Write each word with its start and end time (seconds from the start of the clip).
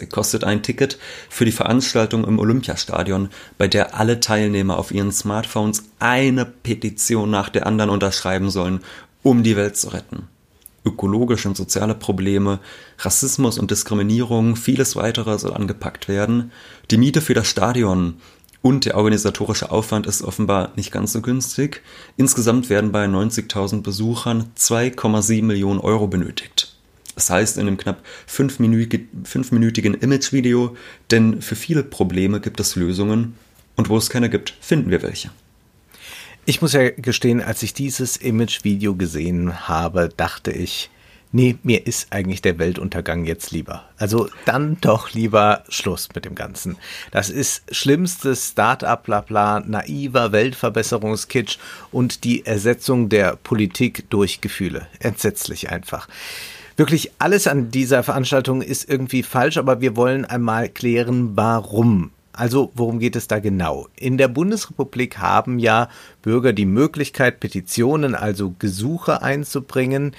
kostet 0.09 0.44
ein 0.44 0.64
Ticket 0.64 0.98
für 1.30 1.45
die 1.45 1.52
Veranstaltung 1.52 2.23
im 2.26 2.40
Olympiastadion, 2.40 3.30
bei 3.59 3.68
der 3.68 3.95
alle 3.95 4.20
Teilnehmer 4.20 4.78
auf 4.78 4.92
ihren 4.92 5.12
Smartphones 5.12 5.84
eine 6.00 6.46
Petition 6.46 7.30
nach 7.30 7.50
der 7.50 7.68
anderen 7.68 7.92
unterschreiben 7.92 8.50
sollen, 8.50 8.80
um 9.22 9.44
die 9.44 9.56
Welt 9.56 9.78
zu 9.78 9.90
retten. 9.90 10.28
Ökologische 10.84 11.48
und 11.48 11.58
soziale 11.58 11.96
Probleme, 11.96 12.59
Rassismus 13.00 13.59
und 13.59 13.72
Diskriminierung, 13.72 14.56
vieles 14.56 14.96
weitere 14.96 15.38
soll 15.38 15.53
angepackt 15.53 16.08
werden. 16.08 16.52
Die 16.90 16.98
Miete 16.98 17.22
für 17.22 17.34
das 17.34 17.48
Stadion 17.48 18.16
und 18.62 18.86
der 18.86 18.98
organisatorische 18.98 19.70
Aufwand 19.70 20.08
ist 20.08 20.23
offenbar 20.23 20.72
nicht 20.76 20.92
ganz 20.92 21.12
so 21.12 21.22
günstig. 21.22 21.84
Insgesamt 22.18 22.70
werden 22.72 22.92
bei 22.92 23.06
90.000 23.06 23.84
Besuchern 23.84 24.52
2,7 24.58 25.44
Millionen 25.44 25.80
Euro 25.80 26.08
benötigt. 26.08 26.75
Das 27.16 27.30
heißt 27.30 27.58
in 27.58 27.67
einem 27.67 27.77
knapp 27.77 28.03
fünfminütigen 28.27 29.94
Imagevideo, 29.94 30.75
denn 31.11 31.41
für 31.41 31.55
viele 31.55 31.83
Probleme 31.83 32.41
gibt 32.41 32.59
es 32.59 32.75
Lösungen 32.75 33.35
und 33.75 33.89
wo 33.89 33.97
es 33.97 34.09
keine 34.09 34.30
gibt, 34.30 34.53
finden 34.59 34.91
wir 34.91 35.02
welche. 35.02 35.31
Ich 36.45 36.61
muss 36.61 36.73
ja 36.73 36.91
gestehen, 36.91 37.41
als 37.41 37.63
ich 37.63 37.73
dieses 37.73 38.17
Imagevideo 38.17 38.95
gesehen 38.95 39.67
habe, 39.67 40.09
dachte 40.16 40.52
ich, 40.52 40.91
nee, 41.31 41.57
mir 41.63 41.88
ist 41.88 42.07
eigentlich 42.11 42.41
der 42.41 42.59
Weltuntergang 42.59 43.25
jetzt 43.25 43.52
lieber. 43.52 43.83
Also 43.97 44.29
dann 44.45 44.77
doch 44.79 45.11
lieber 45.13 45.63
Schluss 45.69 46.09
mit 46.16 46.23
dem 46.23 46.35
Ganzen. 46.35 46.77
Das 47.11 47.29
ist 47.29 47.63
schlimmstes 47.72 48.50
Start-up, 48.50 49.06
bla 49.06 49.22
bla, 49.22 49.59
naiver 49.59 50.31
Weltverbesserungskitsch 50.31 51.57
und 51.91 52.23
die 52.23 52.45
Ersetzung 52.45 53.09
der 53.09 53.35
Politik 53.38 54.09
durch 54.09 54.40
Gefühle. 54.40 54.88
Entsetzlich 55.00 55.72
einfach. 55.72 56.07
Wirklich 56.78 57.12
alles 57.19 57.47
an 57.47 57.72
dieser 57.72 58.03
Veranstaltung 58.03 58.62
ist 58.62 58.90
irgendwie 58.90 59.24
falsch, 59.24 59.58
aber 59.58 59.80
wir 59.80 59.96
wollen 59.96 60.25
einmal 60.25 60.68
klären, 60.68 61.38
warum. 61.38 62.12
Also 62.34 62.72
worum 62.75 63.00
geht 63.00 63.16
es 63.16 63.28
da 63.28 63.40
genau? 63.40 63.88
In 63.96 64.18
der 64.18 64.28
Bundesrepublik 64.28 65.19
haben 65.19 65.58
ja 65.58 65.88
Bürger 66.22 66.52
die 66.52 66.66
Möglichkeit, 66.66 67.40
Petitionen, 67.40 68.14
also 68.14 68.53
Gesuche 68.59 69.22
einzubringen. 69.22 70.14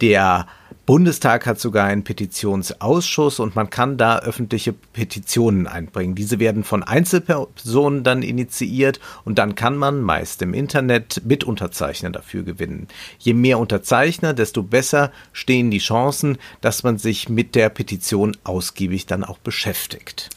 Der 0.00 0.46
Bundestag 0.86 1.46
hat 1.46 1.58
sogar 1.58 1.86
einen 1.86 2.04
Petitionsausschuss 2.04 3.40
und 3.40 3.56
man 3.56 3.70
kann 3.70 3.96
da 3.96 4.20
öffentliche 4.20 4.72
Petitionen 4.72 5.66
einbringen. 5.66 6.14
Diese 6.14 6.38
werden 6.38 6.62
von 6.62 6.84
Einzelpersonen 6.84 8.04
dann 8.04 8.22
initiiert 8.22 9.00
und 9.24 9.36
dann 9.38 9.56
kann 9.56 9.76
man 9.76 10.00
meist 10.00 10.42
im 10.42 10.54
Internet 10.54 11.22
Mitunterzeichner 11.24 12.10
dafür 12.10 12.44
gewinnen. 12.44 12.86
Je 13.18 13.34
mehr 13.34 13.58
Unterzeichner, 13.58 14.32
desto 14.32 14.62
besser 14.62 15.10
stehen 15.32 15.72
die 15.72 15.78
Chancen, 15.78 16.38
dass 16.60 16.84
man 16.84 16.98
sich 16.98 17.28
mit 17.28 17.56
der 17.56 17.68
Petition 17.68 18.36
ausgiebig 18.44 19.06
dann 19.06 19.24
auch 19.24 19.38
beschäftigt. 19.38 20.30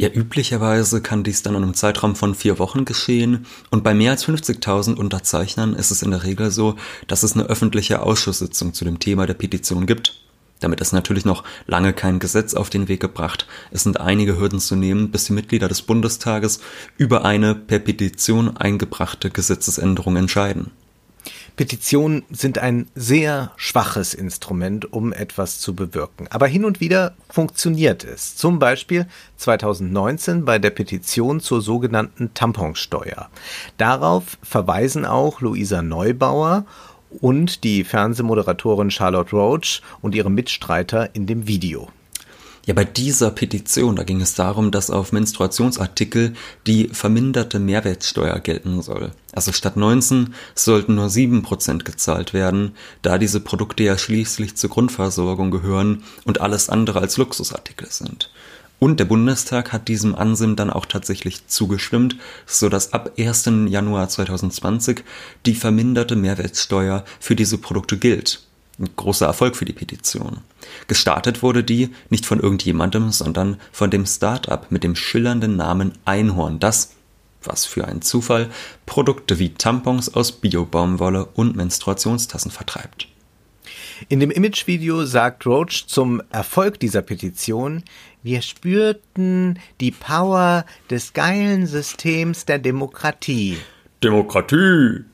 Ja, 0.00 0.08
üblicherweise 0.08 1.02
kann 1.02 1.24
dies 1.24 1.42
dann 1.42 1.56
in 1.56 1.64
einem 1.64 1.74
Zeitraum 1.74 2.14
von 2.14 2.36
vier 2.36 2.60
Wochen 2.60 2.84
geschehen 2.84 3.46
und 3.70 3.82
bei 3.82 3.94
mehr 3.94 4.12
als 4.12 4.24
50.000 4.24 4.94
Unterzeichnern 4.94 5.74
ist 5.74 5.90
es 5.90 6.02
in 6.02 6.12
der 6.12 6.22
Regel 6.22 6.52
so, 6.52 6.76
dass 7.08 7.24
es 7.24 7.32
eine 7.32 7.46
öffentliche 7.46 8.00
Ausschusssitzung 8.00 8.74
zu 8.74 8.84
dem 8.84 9.00
Thema 9.00 9.26
der 9.26 9.34
Petition 9.34 9.86
gibt. 9.86 10.14
Damit 10.60 10.80
ist 10.80 10.92
natürlich 10.92 11.24
noch 11.24 11.42
lange 11.66 11.92
kein 11.92 12.20
Gesetz 12.20 12.54
auf 12.54 12.70
den 12.70 12.86
Weg 12.86 13.00
gebracht. 13.00 13.48
Es 13.72 13.82
sind 13.82 13.98
einige 13.98 14.38
Hürden 14.38 14.60
zu 14.60 14.76
nehmen, 14.76 15.10
bis 15.10 15.24
die 15.24 15.32
Mitglieder 15.32 15.66
des 15.66 15.82
Bundestages 15.82 16.60
über 16.96 17.24
eine 17.24 17.56
per 17.56 17.80
Petition 17.80 18.56
eingebrachte 18.56 19.30
Gesetzesänderung 19.30 20.14
entscheiden. 20.14 20.70
Petitionen 21.58 22.22
sind 22.30 22.58
ein 22.58 22.86
sehr 22.94 23.50
schwaches 23.56 24.14
Instrument, 24.14 24.92
um 24.92 25.12
etwas 25.12 25.58
zu 25.58 25.74
bewirken. 25.74 26.28
Aber 26.30 26.46
hin 26.46 26.64
und 26.64 26.78
wieder 26.78 27.16
funktioniert 27.28 28.04
es. 28.04 28.36
Zum 28.36 28.60
Beispiel 28.60 29.08
2019 29.38 30.44
bei 30.44 30.60
der 30.60 30.70
Petition 30.70 31.40
zur 31.40 31.60
sogenannten 31.60 32.32
Tamponsteuer. 32.32 33.28
Darauf 33.76 34.38
verweisen 34.40 35.04
auch 35.04 35.40
Luisa 35.40 35.82
Neubauer 35.82 36.64
und 37.20 37.64
die 37.64 37.82
Fernsehmoderatorin 37.82 38.92
Charlotte 38.92 39.34
Roach 39.34 39.82
und 40.00 40.14
ihre 40.14 40.30
Mitstreiter 40.30 41.12
in 41.16 41.26
dem 41.26 41.48
Video. 41.48 41.88
Ja, 42.68 42.74
bei 42.74 42.84
dieser 42.84 43.30
Petition, 43.30 43.96
da 43.96 44.02
ging 44.02 44.20
es 44.20 44.34
darum, 44.34 44.70
dass 44.70 44.90
auf 44.90 45.10
Menstruationsartikel 45.10 46.34
die 46.66 46.88
verminderte 46.88 47.60
Mehrwertsteuer 47.60 48.38
gelten 48.40 48.82
soll. 48.82 49.12
Also 49.32 49.52
statt 49.52 49.78
19 49.78 50.34
sollten 50.54 50.96
nur 50.96 51.06
7% 51.06 51.84
gezahlt 51.84 52.34
werden, 52.34 52.72
da 53.00 53.16
diese 53.16 53.40
Produkte 53.40 53.84
ja 53.84 53.96
schließlich 53.96 54.56
zur 54.56 54.68
Grundversorgung 54.68 55.50
gehören 55.50 56.04
und 56.26 56.42
alles 56.42 56.68
andere 56.68 57.00
als 57.00 57.16
Luxusartikel 57.16 57.88
sind. 57.90 58.30
Und 58.78 59.00
der 59.00 59.06
Bundestag 59.06 59.72
hat 59.72 59.88
diesem 59.88 60.14
Ansinnen 60.14 60.54
dann 60.54 60.68
auch 60.68 60.84
tatsächlich 60.84 61.46
zugestimmt, 61.46 62.16
so 62.44 62.68
dass 62.68 62.92
ab 62.92 63.12
1. 63.16 63.50
Januar 63.68 64.10
2020 64.10 65.04
die 65.46 65.54
verminderte 65.54 66.16
Mehrwertsteuer 66.16 67.06
für 67.18 67.34
diese 67.34 67.56
Produkte 67.56 67.96
gilt. 67.96 68.42
Ein 68.78 68.90
großer 68.94 69.26
Erfolg 69.26 69.56
für 69.56 69.64
die 69.64 69.72
Petition. 69.72 70.38
Gestartet 70.86 71.42
wurde 71.42 71.64
die 71.64 71.90
nicht 72.10 72.26
von 72.26 72.38
irgendjemandem, 72.38 73.10
sondern 73.10 73.60
von 73.72 73.90
dem 73.90 74.06
Start-up 74.06 74.70
mit 74.70 74.84
dem 74.84 74.94
schillernden 74.94 75.56
Namen 75.56 75.92
Einhorn, 76.04 76.60
das, 76.60 76.92
was 77.42 77.64
für 77.64 77.86
ein 77.86 78.02
Zufall, 78.02 78.50
Produkte 78.86 79.38
wie 79.40 79.54
Tampons 79.54 80.14
aus 80.14 80.32
Biobaumwolle 80.32 81.26
und 81.26 81.56
Menstruationstassen 81.56 82.52
vertreibt. 82.52 83.08
In 84.08 84.20
dem 84.20 84.30
Imagevideo 84.30 85.04
sagt 85.04 85.44
Roach 85.44 85.86
zum 85.88 86.22
Erfolg 86.30 86.78
dieser 86.78 87.02
Petition, 87.02 87.82
wir 88.22 88.42
spürten 88.42 89.58
die 89.80 89.90
Power 89.90 90.64
des 90.88 91.12
geilen 91.12 91.66
Systems 91.66 92.44
der 92.44 92.60
Demokratie. 92.60 93.58
Demokratie! 94.02 95.04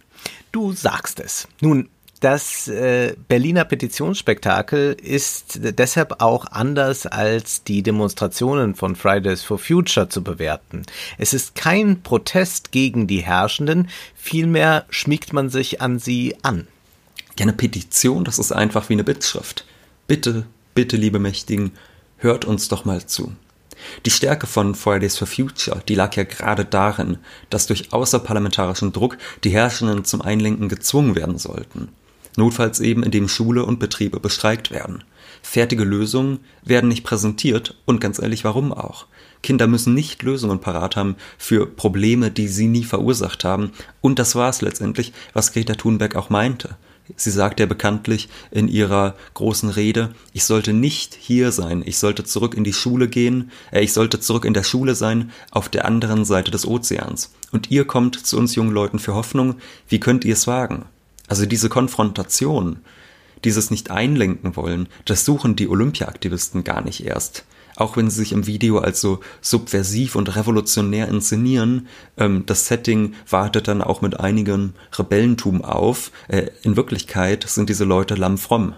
Du 0.53 0.73
sagst 0.73 1.19
es. 1.21 1.49
Nun, 1.61 1.89
das 2.25 2.69
äh, 2.69 3.17
Berliner 3.29 3.67
Petitionsspektakel 3.67 4.95
ist 4.95 5.61
deshalb 5.61 6.23
auch 6.23 6.47
anders 6.47 7.05
als 7.05 7.65
die 7.65 7.83
Demonstrationen 7.83 8.75
von 8.75 8.97
Fridays 8.97 9.43
for 9.43 9.59
Future 9.59 10.09
zu 10.09 10.25
bewerten. 10.25 10.85
Es 11.19 11.35
ist 11.35 11.55
kein 11.55 12.03
Protest 12.03 12.73
gegen 12.73 13.07
die 13.07 13.23
Herrschenden, 13.23 13.91
vielmehr 14.15 14.87
schmiegt 14.89 15.35
man 15.35 15.51
sich 15.51 15.83
an 15.83 15.99
sie 15.99 16.35
an. 16.41 16.67
Ja, 17.39 17.43
eine 17.43 17.53
Petition, 17.53 18.25
das 18.25 18.39
ist 18.39 18.53
einfach 18.53 18.89
wie 18.89 18.95
eine 18.95 19.05
Bittschrift. 19.05 19.67
Bitte, 20.07 20.47
bitte, 20.75 20.97
liebe 20.97 21.19
Mächtigen, 21.19 21.73
hört 22.17 22.47
uns 22.47 22.69
doch 22.69 22.87
mal 22.87 23.05
zu. 23.05 23.35
Die 24.07 24.11
Stärke 24.11 24.47
von 24.47 24.75
Fridays 24.75 25.19
for 25.19 25.27
Future, 25.29 25.83
die 25.87 25.95
lag 25.95 26.17
ja 26.17 26.25
gerade 26.25 26.65
darin, 26.65 27.19
dass 27.51 27.67
durch 27.67 27.93
außerparlamentarischen 27.93 28.93
Druck 28.93 29.19
die 29.43 29.51
Herrschenden 29.51 30.07
zum 30.07 30.23
Einlenken 30.23 30.71
gezwungen 30.71 31.17
werden 31.17 31.37
sollten. 31.37 31.91
Notfalls 32.37 32.81
eben, 32.81 33.03
indem 33.03 33.29
Schule 33.29 33.65
und 33.65 33.79
Betriebe 33.79 34.21
bestreikt 34.21 34.71
werden. 34.71 35.05
Fertige 35.43 35.85
Lösungen 35.85 36.41
werden 36.65 36.89
nicht 36.89 37.05
präsentiert 37.05 37.77
und 37.85 38.01
ganz 38.01 38.19
ehrlich, 38.19 38.45
warum 38.45 38.73
auch? 38.73 39.07
Kinder 39.43 39.67
müssen 39.67 39.95
nicht 39.95 40.23
Lösungen 40.23 40.61
parat 40.61 40.97
haben 40.97 41.17
für 41.37 41.67
Probleme, 41.67 42.31
die 42.31 42.49
sie 42.49 42.67
nie 42.67 42.85
verursacht 42.85 43.45
haben. 43.45 43.73
Und 44.01 44.19
das 44.19 44.35
war 44.35 44.49
es 44.49 44.63
letztendlich, 44.63 45.13
was 45.35 45.53
Greta 45.53 45.75
Thunberg 45.75 46.17
auch 46.17 46.31
meinte. 46.31 46.77
Sie 47.17 47.31
sagt 47.31 47.61
ja 47.61 47.67
bekanntlich 47.67 48.31
in 48.51 48.67
ihrer 48.67 49.15
großen 49.35 49.69
Rede, 49.69 50.15
ich 50.33 50.45
sollte 50.45 50.73
nicht 50.73 51.15
hier 51.21 51.53
sein, 51.53 51.83
ich 51.85 51.99
sollte 51.99 52.25
zurück 52.25 52.55
in 52.55 52.65
die 52.65 52.73
Schule 52.73 53.09
gehen, 53.09 53.51
äh, 53.71 53.85
ich 53.85 53.93
sollte 53.93 54.21
zurück 54.21 54.47
in 54.47 54.55
der 54.55 54.63
Schule 54.63 54.95
sein, 54.95 55.31
auf 55.51 55.69
der 55.69 55.85
anderen 55.85 56.25
Seite 56.25 56.51
des 56.51 56.67
Ozeans. 56.67 57.35
Und 57.53 57.71
ihr 57.71 57.85
kommt 57.85 58.25
zu 58.27 58.39
uns 58.39 58.55
jungen 58.55 58.73
Leuten 58.73 58.99
für 58.99 59.15
Hoffnung, 59.15 59.57
wie 59.87 60.01
könnt 60.01 60.25
ihr 60.25 60.33
es 60.33 60.47
wagen? 60.47 60.87
Also 61.27 61.47
diese 61.47 61.69
Konfrontation, 61.69 62.81
dieses 63.45 63.71
nicht 63.71 63.91
einlenken 63.91 64.57
wollen, 64.57 64.89
das 65.05 65.25
suchen 65.25 65.57
die 65.57 65.69
Olympiaaktivisten 65.69 66.65
gar 66.65 66.83
nicht 66.83 67.05
erst 67.05 67.45
auch 67.77 67.97
wenn 67.97 68.11
sie 68.11 68.21
sich 68.21 68.33
im 68.33 68.47
Video 68.47 68.79
als 68.79 69.01
so 69.01 69.21
subversiv 69.41 70.17
und 70.17 70.37
revolutionär 70.37 71.09
inszenieren, 71.09 71.89
ähm, 72.17 72.45
das 72.47 72.67
Setting 72.67 73.15
wartet 73.29 73.69
dann 73.69 73.83
auch 73.83 74.01
mit 74.03 74.21
einigem 74.21 74.75
Rebellentum 74.93 75.65
auf. 75.65 76.13
Äh, 76.29 76.51
in 76.63 76.77
Wirklichkeit 76.77 77.45
sind 77.49 77.69
diese 77.69 77.85
Leute 77.85 78.15
lammfromm. 78.15 78.75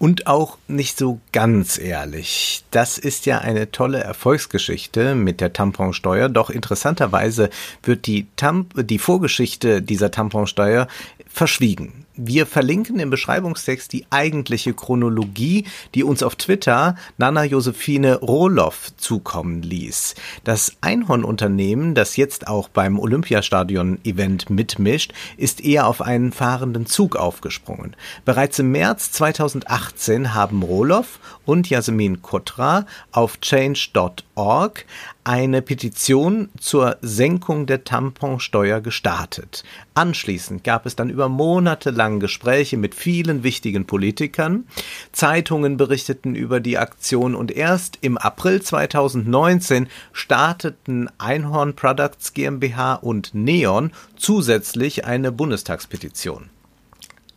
Und 0.00 0.26
auch 0.26 0.56
nicht 0.66 0.96
so 0.96 1.20
ganz 1.30 1.76
ehrlich. 1.76 2.64
Das 2.70 2.96
ist 2.96 3.26
ja 3.26 3.40
eine 3.40 3.70
tolle 3.70 3.98
Erfolgsgeschichte 4.02 5.14
mit 5.14 5.42
der 5.42 5.52
Tamponsteuer, 5.52 6.30
doch 6.30 6.48
interessanterweise 6.48 7.50
wird 7.82 8.06
die, 8.06 8.26
Tamp 8.34 8.72
die 8.76 8.98
Vorgeschichte 8.98 9.82
dieser 9.82 10.10
Tamponsteuer 10.10 10.88
verschwiegen. 11.28 11.99
Wir 12.16 12.44
verlinken 12.44 12.98
im 12.98 13.08
Beschreibungstext 13.08 13.92
die 13.92 14.04
eigentliche 14.10 14.74
Chronologie, 14.74 15.64
die 15.94 16.02
uns 16.02 16.22
auf 16.22 16.34
Twitter 16.34 16.96
Nana 17.18 17.44
Josephine 17.44 18.16
Rohloff 18.16 18.90
zukommen 18.96 19.62
ließ. 19.62 20.16
Das 20.42 20.72
Einhornunternehmen, 20.80 21.94
das 21.94 22.16
jetzt 22.16 22.48
auch 22.48 22.68
beim 22.68 22.98
Olympiastadion-Event 22.98 24.50
mitmischt, 24.50 25.12
ist 25.36 25.64
eher 25.64 25.86
auf 25.86 26.02
einen 26.02 26.32
fahrenden 26.32 26.86
Zug 26.86 27.14
aufgesprungen. 27.14 27.94
Bereits 28.24 28.58
im 28.58 28.72
März 28.72 29.12
2018 29.12 30.34
haben 30.34 30.62
Rohloff 30.62 31.20
und 31.46 31.70
Jasmin 31.70 32.22
Kotra 32.22 32.86
auf 33.12 33.40
change.org 33.40 34.84
eine 35.30 35.62
Petition 35.62 36.48
zur 36.58 36.96
Senkung 37.02 37.66
der 37.66 37.84
Tamponsteuer 37.84 38.80
gestartet. 38.80 39.62
Anschließend 39.94 40.64
gab 40.64 40.86
es 40.86 40.96
dann 40.96 41.08
über 41.08 41.28
Monate 41.28 41.90
lang 41.90 42.18
Gespräche 42.18 42.76
mit 42.76 42.96
vielen 42.96 43.44
wichtigen 43.44 43.86
Politikern. 43.86 44.64
Zeitungen 45.12 45.76
berichteten 45.76 46.34
über 46.34 46.58
die 46.58 46.78
Aktion 46.78 47.36
und 47.36 47.52
erst 47.52 47.98
im 48.00 48.18
April 48.18 48.60
2019 48.60 49.86
starteten 50.12 51.08
Einhorn 51.18 51.76
Products 51.76 52.34
GmbH 52.34 52.94
und 52.94 53.32
Neon 53.32 53.92
zusätzlich 54.16 55.04
eine 55.04 55.30
Bundestagspetition. 55.30 56.50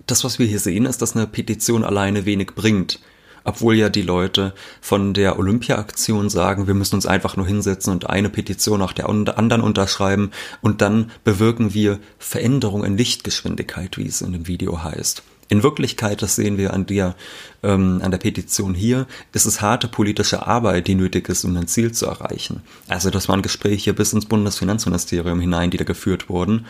Das, 0.08 0.24
was 0.24 0.40
wir 0.40 0.48
hier 0.48 0.60
sehen, 0.60 0.88
ist, 0.88 1.04
dass 1.04 1.16
eine 1.16 1.28
Petition 1.28 1.84
alleine 1.84 2.26
wenig 2.26 2.56
bringt 2.56 3.00
obwohl 3.44 3.76
ja 3.76 3.90
die 3.90 4.02
Leute 4.02 4.54
von 4.82 5.14
der 5.14 5.38
Olympia-Aktion 5.38 6.30
sagen, 6.30 6.68
wir 6.68 6.74
müssen 6.74 6.96
uns 6.96 7.06
einfach 7.06 7.38
nur 7.38 7.48
hinsetzen 7.48 7.94
und 7.94 8.10
eine 8.10 8.30
Petition 8.30 8.80
nach 8.80 8.94
der 8.94 9.10
anderen 9.10 9.62
unterschreiben 9.62 10.32
und 10.62 10.82
dann 10.82 11.12
bewirken 11.24 11.74
wir 11.74 12.00
Veränderung 12.20 12.84
in 12.84 12.98
Lichtgeschwindigkeit, 12.98 13.98
wie 13.98 14.08
es 14.08 14.22
in 14.22 14.34
dem 14.34 14.48
Video 14.48 14.84
heißt. 14.84 15.24
In 15.50 15.62
Wirklichkeit, 15.62 16.22
das 16.22 16.36
sehen 16.36 16.58
wir 16.58 16.74
an 16.74 16.86
der, 16.86 17.16
ähm, 17.62 18.00
an 18.02 18.12
der 18.12 18.18
Petition 18.18 18.74
hier, 18.74 19.06
ist 19.34 19.46
es 19.46 19.62
harte 19.62 19.88
politische 19.88 20.48
Arbeit, 20.48 20.88
die 20.88 20.96
nötig 20.96 21.30
ist, 21.30 21.44
um 21.44 21.56
ein 21.56 21.68
Ziel 21.68 21.92
zu 21.92 22.06
erreichen. 22.06 22.62
Also 22.88 23.10
das 23.10 23.28
waren 23.30 23.42
Gespräche 23.42 23.94
bis 23.94 24.14
ins 24.14 24.26
Bundesfinanzministerium 24.26 25.40
hinein, 25.40 25.70
die 25.70 25.78
da 25.78 25.84
geführt 25.84 26.30
wurden. 26.30 26.66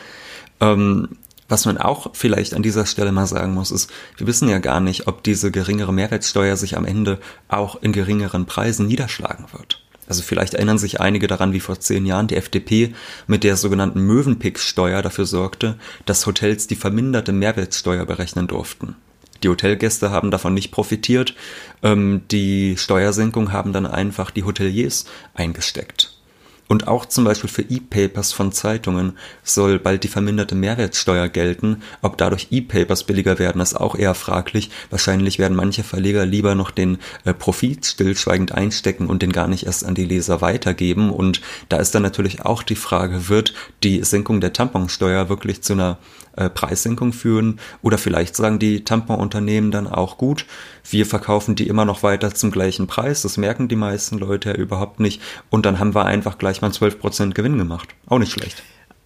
Ähm, 0.60 1.10
was 1.54 1.66
man 1.66 1.78
auch 1.78 2.16
vielleicht 2.16 2.56
an 2.56 2.64
dieser 2.64 2.88
Stelle 2.88 3.12
mal 3.12 3.28
sagen 3.28 3.54
muss, 3.54 3.70
ist, 3.70 3.92
wir 4.18 4.26
wissen 4.26 4.50
ja 4.50 4.58
gar 4.58 4.80
nicht, 4.80 5.06
ob 5.06 5.22
diese 5.22 5.52
geringere 5.52 5.94
Mehrwertsteuer 5.94 6.58
sich 6.58 6.76
am 6.76 6.84
Ende 6.84 7.20
auch 7.48 7.80
in 7.80 7.94
geringeren 7.94 8.48
Preisen 8.48 8.88
niederschlagen 8.88 9.46
wird. 9.52 9.80
Also 10.08 10.24
vielleicht 10.24 10.56
erinnern 10.56 10.80
sich 10.80 11.00
einige 11.00 11.28
daran, 11.28 11.54
wie 11.54 11.60
vor 11.60 11.80
zehn 11.80 12.08
Jahren 12.08 12.26
die 12.26 12.38
FDP 12.38 12.96
mit 13.28 13.44
der 13.44 13.56
sogenannten 13.56 14.02
Mövenpick-Steuer 14.02 15.04
dafür 15.04 15.28
sorgte, 15.28 15.78
dass 16.08 16.26
Hotels 16.26 16.66
die 16.66 16.76
verminderte 16.76 17.34
Mehrwertsteuer 17.34 18.08
berechnen 18.08 18.48
durften. 18.48 18.96
Die 19.44 19.50
Hotelgäste 19.50 20.10
haben 20.10 20.32
davon 20.32 20.56
nicht 20.56 20.72
profitiert, 20.72 21.36
ähm, 21.84 22.24
die 22.32 22.78
Steuersenkung 22.78 23.52
haben 23.52 23.74
dann 23.74 23.86
einfach 23.86 24.32
die 24.32 24.44
Hoteliers 24.44 25.06
eingesteckt. 25.36 26.13
Und 26.68 26.88
auch 26.88 27.06
zum 27.06 27.26
Beispiel 27.26 27.50
für 27.50 27.62
E-Papers 27.62 28.32
von 28.32 28.52
Zeitungen 28.52 29.18
soll 29.44 29.80
bald 29.80 30.04
die 30.04 30.08
verminderte 30.08 30.56
Mehrwertsteuer 30.56 31.28
gelten. 31.28 31.84
Ob 32.02 32.18
dadurch 32.18 32.48
E-Papers 32.52 33.04
billiger 33.04 33.38
werden, 33.38 33.62
ist 33.62 33.76
auch 33.76 33.96
eher 33.96 34.16
fraglich. 34.16 34.72
Wahrscheinlich 34.90 35.40
werden 35.40 35.58
manche 35.58 35.84
Verleger 35.84 36.26
lieber 36.26 36.56
noch 36.56 36.72
den 36.72 37.00
äh, 37.26 37.34
Profit 37.34 37.86
stillschweigend 37.86 38.54
einstecken 38.54 39.08
und 39.08 39.22
den 39.22 39.32
gar 39.32 39.48
nicht 39.48 39.66
erst 39.66 39.86
an 39.86 39.96
die 39.96 40.06
Leser 40.06 40.42
weitergeben. 40.42 41.12
Und 41.12 41.42
da 41.70 41.78
ist 41.78 41.94
dann 41.94 42.04
natürlich 42.04 42.42
auch 42.46 42.64
die 42.64 42.76
Frage, 42.76 43.30
wird 43.30 43.54
die 43.84 44.04
Senkung 44.04 44.40
der 44.40 44.54
Tamponsteuer 44.54 45.30
wirklich 45.30 45.62
zu 45.62 45.74
einer 45.74 45.98
äh, 46.36 46.50
Preissenkung 46.50 47.14
führen 47.14 47.60
oder 47.82 47.98
vielleicht 47.98 48.36
sagen 48.36 48.60
die 48.60 48.84
Tamponunternehmen 48.84 49.72
dann 49.72 49.88
auch 49.88 50.18
gut, 50.18 50.46
wir 50.90 51.06
verkaufen 51.06 51.56
die 51.56 51.68
immer 51.68 51.86
noch 51.86 52.04
weiter 52.04 52.34
zum 52.34 52.52
gleichen 52.52 52.88
Preis, 52.88 53.22
das 53.22 53.38
merken 53.38 53.68
die 53.68 53.76
meisten 53.76 54.18
Leute 54.18 54.50
ja 54.50 54.56
überhaupt 54.56 55.00
nicht 55.00 55.22
und 55.50 55.66
dann 55.66 55.80
haben 55.80 55.96
wir 55.96 56.06
einfach 56.06 56.38
gleich 56.38 56.62
mal 56.62 56.72
12% 56.72 57.34
Gewinn 57.34 57.58
gemacht. 57.58 57.90
Auch 58.08 58.20
nicht 58.20 58.32
schlecht. 58.32 58.64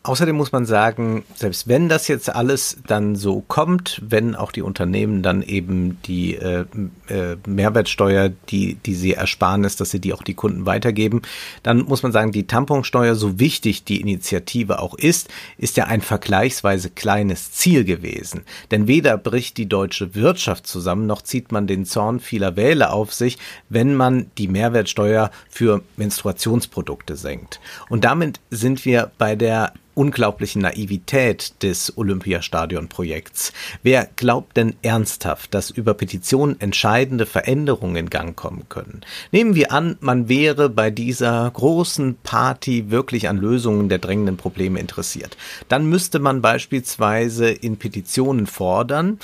Außerdem 0.08 0.38
muss 0.38 0.54
man 0.54 0.66
sagen, 0.66 1.26
selbst 1.36 1.68
wenn 1.68 1.90
das 1.90 2.08
jetzt 2.08 2.34
alles 2.34 2.78
dann 2.88 3.18
so 3.18 3.42
kommt, 3.42 4.02
wenn 4.08 4.36
auch 4.36 4.54
die 4.54 4.62
Unternehmen 4.62 5.22
dann 5.22 5.42
eben 5.42 6.02
die 6.04 6.36
äh, 6.36 6.64
äh, 7.10 7.36
Mehrwertsteuer, 7.46 8.30
die, 8.48 8.76
die 8.76 8.96
sie 8.96 9.16
ersparen 9.16 9.66
ist, 9.66 9.82
dass 9.82 9.92
sie 9.92 10.00
die 10.00 10.14
auch 10.14 10.24
die 10.24 10.34
Kunden 10.34 10.66
weitergeben, 10.66 11.24
dann 11.62 11.80
muss 11.80 12.04
man 12.04 12.14
sagen, 12.14 12.32
die 12.32 12.48
Tamponsteuer, 12.48 13.16
so 13.16 13.38
wichtig 13.38 13.84
die 13.84 14.00
Initiative 14.00 14.80
auch 14.80 14.94
ist, 14.94 15.28
ist 15.58 15.76
ja 15.76 15.88
ein 15.88 16.00
vergleichsweise 16.00 16.90
kleines 16.90 17.52
Ziel 17.52 17.84
gewesen. 17.84 18.44
Denn 18.72 18.88
weder 18.88 19.18
bricht 19.18 19.58
die 19.58 19.68
deutsche 19.68 20.16
Wirtschaft 20.16 20.68
zusammen, 20.68 21.06
noch 21.06 21.22
zieht 21.22 21.52
man 21.52 21.68
den 21.68 21.84
Zorn 21.84 22.22
vieler 22.22 22.56
Wähler 22.56 22.94
auf 22.94 23.14
sich, 23.14 23.40
wenn 23.68 23.94
man 23.94 24.32
die 24.38 24.48
Mehrwertsteuer 24.48 25.32
für 25.50 25.82
Menstruationsprodukte 25.98 27.18
senkt. 27.18 27.60
Und 27.90 28.06
damit 28.06 28.40
sind 28.52 28.86
wir 28.86 29.12
bei 29.18 29.36
der 29.36 29.74
unglaublichen 29.98 30.62
Naivität 30.62 31.62
des 31.64 31.98
Olympiastadion-Projekts. 31.98 33.52
Wer 33.82 34.08
glaubt 34.16 34.56
denn 34.56 34.76
ernsthaft, 34.84 35.54
dass 35.54 35.72
über 35.72 35.96
Petitionen 35.96 36.62
entscheidende 36.62 37.26
Veränderungen 37.26 37.96
in 37.96 38.10
Gang 38.10 38.36
kommen 38.36 38.70
können? 38.70 39.02
Nehmen 39.32 39.56
wir 39.56 39.72
an, 39.72 39.98
man 40.00 40.30
wäre 40.30 40.70
bei 40.70 40.92
dieser 40.92 41.50
großen 41.50 42.18
Party 42.22 42.92
wirklich 42.92 43.28
an 43.28 43.38
Lösungen 43.38 43.90
der 43.90 43.98
drängenden 43.98 44.38
Probleme 44.38 44.80
interessiert. 44.80 45.36
Dann 45.68 45.90
müsste 45.90 46.20
man 46.20 46.42
beispielsweise 46.42 47.50
in 47.50 47.78
Petitionen 47.78 48.46
fordern, 48.46 49.20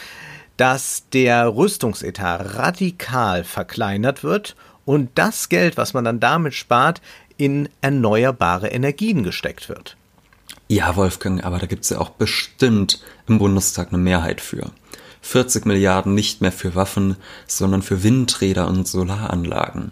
dass 0.57 1.03
der 1.13 1.55
Rüstungsetat 1.55 2.55
radikal 2.55 3.43
verkleinert 3.43 4.23
wird 4.23 4.55
und 4.85 5.11
das 5.15 5.49
Geld, 5.49 5.77
was 5.77 5.93
man 5.93 6.03
dann 6.03 6.19
damit 6.19 6.53
spart, 6.53 7.01
in 7.37 7.69
erneuerbare 7.81 8.67
Energien 8.67 9.23
gesteckt 9.23 9.69
wird. 9.69 9.97
Ja, 10.73 10.95
Wolfgang, 10.95 11.43
aber 11.43 11.59
da 11.59 11.67
gibt's 11.67 11.91
ja 11.91 11.99
auch 11.99 12.09
bestimmt 12.09 12.99
im 13.27 13.37
Bundestag 13.37 13.89
eine 13.89 13.99
Mehrheit 13.99 14.41
für. 14.41 14.71
40 15.21 15.67
Milliarden 15.67 16.15
nicht 16.15 16.41
mehr 16.41 16.51
für 16.51 16.73
Waffen, 16.73 17.15
sondern 17.45 17.83
für 17.83 18.01
Windräder 18.01 18.67
und 18.67 18.87
Solaranlagen. 18.87 19.91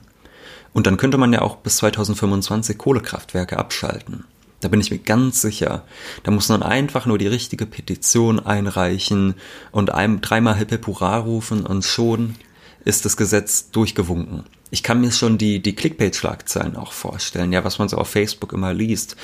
Und 0.73 0.87
dann 0.87 0.97
könnte 0.97 1.19
man 1.19 1.33
ja 1.33 1.43
auch 1.43 1.57
bis 1.57 1.77
2025 1.77 2.79
Kohlekraftwerke 2.79 3.59
abschalten. 3.59 4.23
Da 4.61 4.69
bin 4.69 4.81
ich 4.81 4.89
mir 4.89 4.97
ganz 4.97 5.39
sicher. 5.39 5.83
Da 6.23 6.31
muss 6.31 6.49
man 6.49 6.63
einfach 6.63 7.05
nur 7.05 7.19
die 7.19 7.27
richtige 7.27 7.67
Petition 7.67 8.39
einreichen 8.39 9.35
und 9.71 9.93
einem 9.93 10.19
dreimal 10.21 10.55
Hip 10.55 10.71
Hip 10.71 10.87
Hurra 10.87 11.19
rufen 11.19 11.63
und 11.63 11.85
schon 11.85 12.37
ist 12.85 13.05
das 13.05 13.17
Gesetz 13.17 13.69
durchgewunken. 13.69 14.45
Ich 14.71 14.83
kann 14.83 15.01
mir 15.01 15.11
schon 15.11 15.37
die, 15.37 15.61
die 15.61 15.75
Clickbait-Schlagzeilen 15.75 16.77
auch 16.77 16.93
vorstellen, 16.93 17.51
ja, 17.51 17.63
was 17.63 17.77
man 17.77 17.89
so 17.89 17.97
auf 17.97 18.09
Facebook 18.09 18.53
immer 18.53 18.73
liest. 18.73 19.17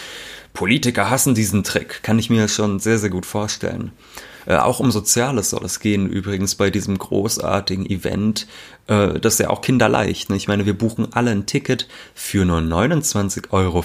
Politiker 0.53 1.09
hassen 1.09 1.35
diesen 1.35 1.63
Trick, 1.63 2.03
kann 2.03 2.19
ich 2.19 2.29
mir 2.29 2.49
schon 2.49 2.79
sehr, 2.79 2.97
sehr 2.97 3.09
gut 3.09 3.25
vorstellen. 3.25 3.91
Äh, 4.47 4.55
auch 4.55 4.79
um 4.79 4.91
Soziales 4.91 5.49
soll 5.49 5.65
es 5.65 5.81
gehen, 5.81 6.09
übrigens 6.09 6.55
bei 6.55 6.69
diesem 6.69 6.97
großartigen 6.97 7.85
Event. 7.85 8.47
Äh, 8.87 9.19
das 9.19 9.33
ist 9.33 9.39
ja 9.41 9.49
auch 9.49 9.61
kinderleicht. 9.61 10.29
Ne? 10.29 10.37
Ich 10.37 10.47
meine, 10.47 10.65
wir 10.65 10.77
buchen 10.77 11.09
alle 11.11 11.31
ein 11.31 11.45
Ticket 11.45 11.87
für 12.15 12.45
nur 12.45 12.59
29,95 12.59 13.51
Euro. 13.51 13.83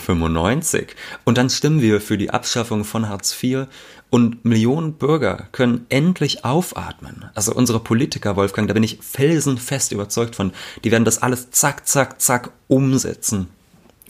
Und 1.24 1.36
dann 1.36 1.50
stimmen 1.50 1.82
wir 1.82 2.00
für 2.00 2.16
die 2.16 2.30
Abschaffung 2.30 2.84
von 2.84 3.08
Hartz 3.08 3.36
IV 3.42 3.66
und 4.08 4.44
Millionen 4.44 4.92
Bürger 4.92 5.48
können 5.50 5.86
endlich 5.88 6.44
aufatmen. 6.44 7.24
Also 7.34 7.52
unsere 7.54 7.80
Politiker, 7.80 8.36
Wolfgang, 8.36 8.68
da 8.68 8.74
bin 8.74 8.82
ich 8.84 8.98
felsenfest 9.00 9.90
überzeugt 9.90 10.36
von, 10.36 10.52
die 10.84 10.92
werden 10.92 11.04
das 11.04 11.22
alles 11.22 11.50
zack, 11.50 11.88
zack, 11.88 12.20
zack 12.20 12.50
umsetzen. 12.68 13.48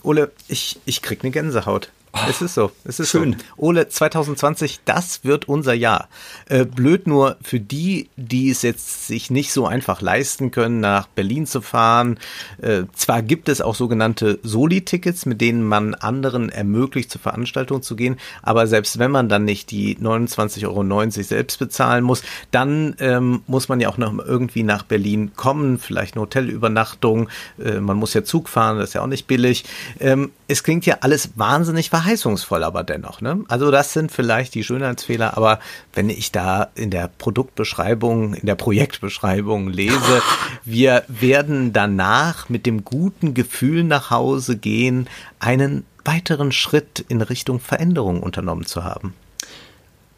Ole, 0.03 0.31
ich, 0.47 0.79
ich 0.85 1.01
krieg 1.01 1.23
eine 1.23 1.31
Gänsehaut. 1.31 1.89
Es 2.29 2.41
ist 2.43 2.53
so. 2.53 2.71
Es 2.83 2.99
ist 2.99 3.09
Schön. 3.09 3.33
So. 3.33 3.65
Ole, 3.65 3.89
2020, 3.89 4.81
das 4.85 5.23
wird 5.23 5.49
unser 5.49 5.73
Jahr. 5.73 6.09
Äh, 6.47 6.65
blöd 6.65 7.07
nur 7.07 7.37
für 7.41 7.59
die, 7.59 8.09
die 8.17 8.51
es 8.51 8.61
jetzt 8.61 9.07
sich 9.07 9.31
nicht 9.31 9.51
so 9.51 9.65
einfach 9.65 9.99
leisten 9.99 10.51
können, 10.51 10.79
nach 10.79 11.07
Berlin 11.07 11.47
zu 11.47 11.61
fahren. 11.61 12.19
Äh, 12.61 12.83
zwar 12.93 13.23
gibt 13.23 13.49
es 13.49 13.61
auch 13.61 13.73
sogenannte 13.73 14.39
Soli-Tickets, 14.43 15.25
mit 15.25 15.41
denen 15.41 15.63
man 15.63 15.95
anderen 15.95 16.49
ermöglicht, 16.49 17.09
zur 17.09 17.19
Veranstaltung 17.19 17.81
zu 17.81 17.95
gehen, 17.95 18.17
aber 18.43 18.67
selbst 18.67 18.99
wenn 18.99 19.11
man 19.11 19.27
dann 19.27 19.43
nicht 19.43 19.71
die 19.71 19.97
29,90 19.97 20.67
Euro 20.67 21.09
selbst 21.09 21.57
bezahlen 21.57 22.03
muss, 22.03 22.21
dann 22.51 22.95
ähm, 22.99 23.41
muss 23.47 23.69
man 23.69 23.79
ja 23.79 23.89
auch 23.89 23.97
noch 23.97 24.13
irgendwie 24.19 24.63
nach 24.63 24.83
Berlin 24.83 25.31
kommen, 25.35 25.79
vielleicht 25.79 26.15
eine 26.15 26.21
Hotelübernachtung. 26.21 27.29
Äh, 27.63 27.79
man 27.79 27.97
muss 27.97 28.13
ja 28.13 28.23
Zug 28.23 28.49
fahren, 28.49 28.77
das 28.77 28.89
ist 28.89 28.93
ja 28.93 29.01
auch 29.01 29.07
nicht 29.07 29.25
billig. 29.25 29.65
Ähm, 29.99 30.31
es 30.47 30.63
klingt 30.63 30.85
ja 30.85 30.97
alles 31.01 31.31
wahnsinnig 31.35 31.91
verheißungsvoll, 32.03 32.63
aber 32.63 32.83
dennoch. 32.83 33.21
Ne? 33.21 33.43
Also 33.47 33.71
das 33.71 33.93
sind 33.93 34.11
vielleicht 34.11 34.53
die 34.55 34.63
Schönheitsfehler, 34.63 35.37
aber 35.37 35.59
wenn 35.93 36.09
ich 36.09 36.31
da 36.31 36.67
in 36.75 36.89
der 36.89 37.07
Produktbeschreibung, 37.07 38.33
in 38.33 38.45
der 38.45 38.55
Projektbeschreibung 38.55 39.69
lese, 39.69 40.21
wir 40.65 41.03
werden 41.07 41.71
danach 41.73 42.49
mit 42.49 42.65
dem 42.65 42.83
guten 42.83 43.33
Gefühl 43.33 43.83
nach 43.83 44.09
Hause 44.09 44.57
gehen, 44.57 45.07
einen 45.39 45.85
weiteren 46.03 46.51
Schritt 46.51 47.05
in 47.07 47.21
Richtung 47.21 47.59
Veränderung 47.59 48.21
unternommen 48.21 48.65
zu 48.65 48.83
haben. 48.83 49.13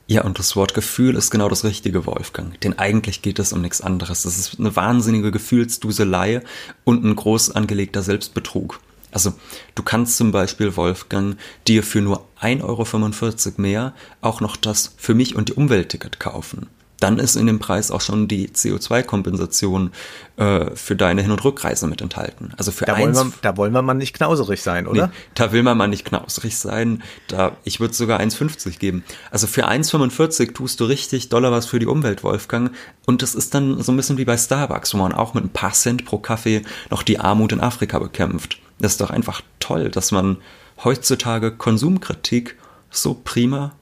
Ja, 0.07 0.23
und 0.23 0.37
das 0.37 0.55
Wort 0.55 0.75
Gefühl 0.75 1.15
ist 1.15 1.31
genau 1.31 1.49
das 1.49 1.63
richtige, 1.63 2.05
Wolfgang. 2.05 2.59
Denn 2.61 2.77
eigentlich 2.77 3.23
geht 3.23 3.39
es 3.39 3.53
um 3.53 3.61
nichts 3.61 3.81
anderes. 3.81 4.21
Das 4.21 4.37
ist 4.37 4.59
eine 4.59 4.75
wahnsinnige 4.75 5.31
Gefühlsduselei 5.31 6.41
und 6.83 7.03
ein 7.03 7.15
groß 7.15 7.51
angelegter 7.51 8.03
Selbstbetrug. 8.03 8.79
Also 9.15 9.33
du 9.75 9.81
kannst 9.81 10.17
zum 10.17 10.33
Beispiel, 10.33 10.75
Wolfgang, 10.75 11.37
dir 11.67 11.83
für 11.83 12.01
nur 12.01 12.27
1,45 12.41 12.63
Euro 12.65 13.61
mehr 13.61 13.93
auch 14.19 14.41
noch 14.41 14.57
das 14.57 14.93
für 14.97 15.13
mich 15.13 15.37
und 15.37 15.47
die 15.47 15.53
Umweltticket 15.53 16.19
kaufen. 16.19 16.67
Dann 16.99 17.17
ist 17.17 17.37
in 17.37 17.47
dem 17.47 17.59
Preis 17.59 17.91
auch 17.91 18.01
schon 18.01 18.27
die 18.27 18.49
CO2-Kompensation 18.49 19.91
äh, 20.35 20.75
für 20.75 20.97
deine 20.97 21.21
Hin- 21.21 21.31
und 21.31 21.43
Rückreise 21.45 21.87
mit 21.87 22.01
enthalten. 22.01 22.51
Also 22.57 22.71
für 22.71 22.83
da, 22.83 22.95
eins, 22.95 23.17
wollen 23.17 23.31
wir, 23.31 23.33
da 23.41 23.55
wollen 23.55 23.71
wir 23.71 23.81
mal 23.81 23.93
nicht 23.93 24.13
knauserig 24.13 24.61
sein, 24.61 24.85
oder? 24.85 25.07
Nee, 25.07 25.13
da 25.33 25.53
will 25.53 25.63
man 25.63 25.77
mal 25.77 25.87
nicht 25.87 26.03
knauserig 26.03 26.57
sein. 26.57 27.01
Da, 27.29 27.55
ich 27.63 27.79
würde 27.79 27.93
sogar 27.93 28.19
1,50 28.19 28.79
geben. 28.79 29.05
Also 29.31 29.47
für 29.47 29.65
1,45 29.69 30.53
tust 30.53 30.81
du 30.81 30.85
richtig 30.85 31.29
Dollar 31.29 31.53
was 31.53 31.65
für 31.65 31.79
die 31.79 31.85
Umwelt, 31.85 32.21
Wolfgang. 32.23 32.75
Und 33.05 33.21
das 33.21 33.33
ist 33.33 33.53
dann 33.53 33.81
so 33.81 33.93
ein 33.93 33.97
bisschen 33.97 34.17
wie 34.17 34.25
bei 34.25 34.37
Starbucks, 34.37 34.93
wo 34.93 34.97
man 34.97 35.13
auch 35.13 35.33
mit 35.33 35.45
ein 35.45 35.53
paar 35.53 35.71
Cent 35.71 36.03
pro 36.03 36.17
Kaffee 36.17 36.63
noch 36.89 37.01
die 37.01 37.19
Armut 37.19 37.53
in 37.53 37.61
Afrika 37.61 37.97
bekämpft. 37.99 38.59
Das 38.79 38.93
ist 38.93 39.01
doch 39.01 39.09
einfach 39.09 39.41
toll, 39.59 39.89
dass 39.89 40.11
man 40.11 40.37
heutzutage 40.83 41.51
Konsumkritik 41.51 42.57
so 42.89 43.19
prima 43.23 43.73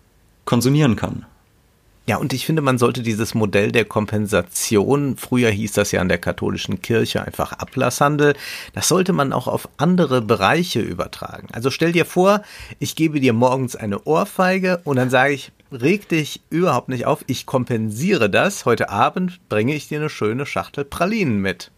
konsumieren 0.46 0.96
kann. 0.96 1.26
Ja, 2.06 2.18
und 2.18 2.34
ich 2.34 2.46
finde, 2.46 2.62
man 2.62 2.78
sollte 2.78 3.02
dieses 3.02 3.34
Modell 3.34 3.72
der 3.72 3.86
Kompensation, 3.86 5.16
früher 5.16 5.50
hieß 5.50 5.72
das 5.72 5.94
ja 5.94 6.02
an 6.02 6.10
der 6.10 6.18
katholischen 6.18 6.82
Kirche 6.82 7.24
einfach 7.24 7.54
Ablasshandel, 7.54 8.36
das 8.74 8.90
sollte 8.90 9.14
man 9.14 9.32
auch 9.32 9.48
auf 9.48 9.70
andere 9.78 10.22
Bereiche 10.22 10.82
übertragen. 10.82 11.48
Also 11.54 11.72
stell 11.72 11.94
dir 11.94 12.06
vor, 12.06 12.42
ich 12.80 12.98
gebe 12.98 13.22
dir 13.22 13.32
morgens 13.32 13.78
eine 13.78 14.04
Ohrfeige 14.04 14.82
und 14.84 14.98
dann 14.98 15.10
sage 15.10 15.34
ich, 15.34 15.54
reg 15.72 16.10
dich 16.10 16.42
überhaupt 16.50 16.90
nicht 16.90 17.06
auf, 17.06 17.24
ich 17.28 17.46
kompensiere 17.46 18.30
das. 18.30 18.66
Heute 18.66 18.90
Abend 18.90 19.40
bringe 19.48 19.74
ich 19.74 19.88
dir 19.88 20.00
eine 20.00 20.10
schöne 20.10 20.46
Schachtel 20.46 20.84
Pralinen 20.84 21.38
mit. 21.38 21.72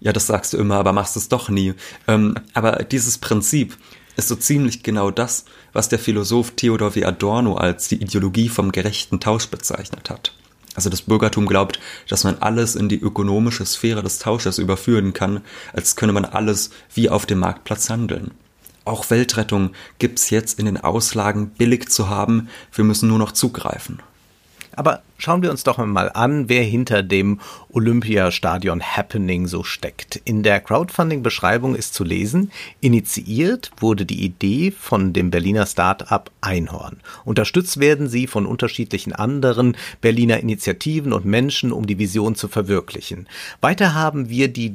Ja, 0.00 0.12
das 0.12 0.26
sagst 0.26 0.52
du 0.52 0.58
immer, 0.58 0.76
aber 0.76 0.92
machst 0.92 1.16
es 1.16 1.28
doch 1.28 1.48
nie. 1.48 1.74
Ähm, 2.06 2.34
aber 2.54 2.84
dieses 2.84 3.18
Prinzip 3.18 3.76
ist 4.16 4.28
so 4.28 4.36
ziemlich 4.36 4.82
genau 4.82 5.10
das, 5.10 5.44
was 5.72 5.88
der 5.88 5.98
Philosoph 5.98 6.52
Theodor 6.52 6.94
W. 6.94 7.04
Adorno 7.04 7.56
als 7.56 7.88
die 7.88 8.00
Ideologie 8.00 8.48
vom 8.48 8.72
gerechten 8.72 9.20
Tausch 9.20 9.48
bezeichnet 9.48 10.10
hat. 10.10 10.32
Also 10.74 10.90
das 10.90 11.02
Bürgertum 11.02 11.46
glaubt, 11.46 11.80
dass 12.08 12.24
man 12.24 12.36
alles 12.40 12.76
in 12.76 12.88
die 12.88 13.00
ökonomische 13.00 13.64
Sphäre 13.64 14.02
des 14.02 14.18
Tausches 14.18 14.58
überführen 14.58 15.14
kann, 15.14 15.40
als 15.72 15.96
könne 15.96 16.12
man 16.12 16.26
alles 16.26 16.70
wie 16.92 17.08
auf 17.08 17.24
dem 17.24 17.38
Marktplatz 17.38 17.88
handeln. 17.88 18.32
Auch 18.84 19.08
Weltrettung 19.10 19.72
gibt's 19.98 20.30
jetzt 20.30 20.58
in 20.58 20.66
den 20.66 20.76
Auslagen 20.76 21.48
billig 21.48 21.88
zu 21.88 22.08
haben, 22.08 22.48
wir 22.72 22.84
müssen 22.84 23.08
nur 23.08 23.18
noch 23.18 23.32
zugreifen. 23.32 24.00
Aber 24.76 25.02
schauen 25.16 25.42
wir 25.42 25.50
uns 25.50 25.64
doch 25.64 25.78
mal 25.78 26.10
an, 26.12 26.48
wer 26.50 26.62
hinter 26.62 27.02
dem 27.02 27.40
Olympiastadion 27.72 28.82
Happening 28.82 29.46
so 29.46 29.64
steckt. 29.64 30.20
In 30.24 30.42
der 30.42 30.60
Crowdfunding-Beschreibung 30.60 31.74
ist 31.74 31.94
zu 31.94 32.04
lesen, 32.04 32.52
initiiert 32.80 33.70
wurde 33.78 34.04
die 34.04 34.22
Idee 34.24 34.70
von 34.70 35.14
dem 35.14 35.30
Berliner 35.30 35.66
Start-up 35.66 36.30
Einhorn. 36.42 36.98
Unterstützt 37.24 37.80
werden 37.80 38.08
sie 38.08 38.26
von 38.26 38.44
unterschiedlichen 38.44 39.14
anderen 39.14 39.76
Berliner 40.02 40.40
Initiativen 40.40 41.14
und 41.14 41.24
Menschen, 41.24 41.72
um 41.72 41.86
die 41.86 41.98
Vision 41.98 42.34
zu 42.34 42.46
verwirklichen. 42.46 43.26
Weiter 43.62 43.94
haben 43.94 44.28
wir 44.28 44.48
die 44.48 44.70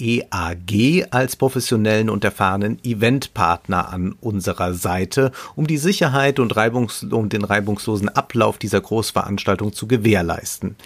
EAG 0.00 1.06
als 1.10 1.36
professionellen 1.36 2.10
und 2.10 2.24
erfahrenen 2.24 2.78
Eventpartner 2.82 3.92
an 3.92 4.14
unserer 4.20 4.74
Seite, 4.74 5.32
um 5.56 5.66
die 5.66 5.78
Sicherheit 5.78 6.38
und, 6.38 6.56
reibungs 6.56 7.06
den 7.10 7.44
reibungslosen 7.44 8.08
Ablauf 8.08 8.58
dieser 8.58 8.80
Großveranstaltung 8.80 9.72
zu 9.72 9.86
gewährleisten. 9.86 10.76